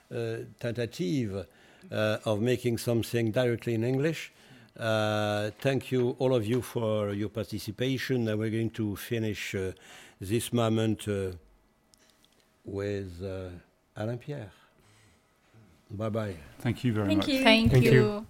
[0.09, 1.45] uh, tentative
[1.91, 4.31] uh, of making something directly in English.
[4.79, 8.23] Uh, thank you, all of you, for your participation.
[8.23, 9.73] Now we're going to finish uh,
[10.21, 11.31] this moment uh,
[12.63, 13.49] with uh,
[13.95, 14.51] Alain Pierre.
[15.91, 16.35] Bye bye.
[16.59, 17.27] Thank you very Thank much.
[17.27, 17.43] you.
[17.43, 17.91] thank, Thank you.
[17.91, 18.27] you.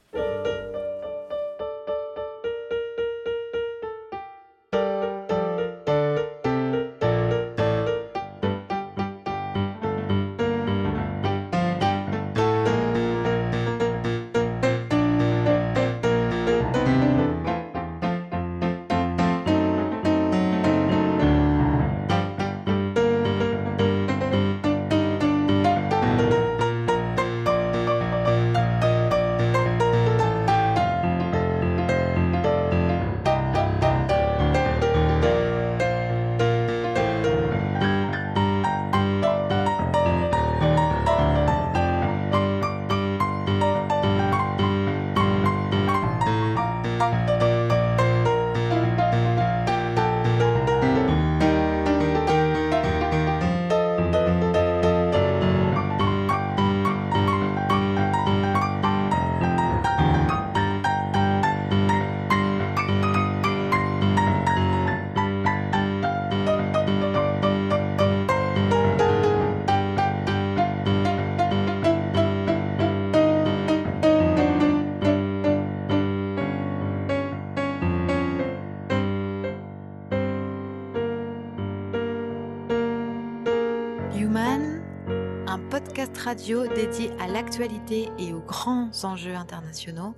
[89.06, 90.16] Enjeux internationaux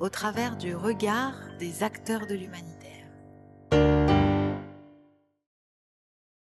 [0.00, 2.67] au travers du regard des acteurs de l'humanité.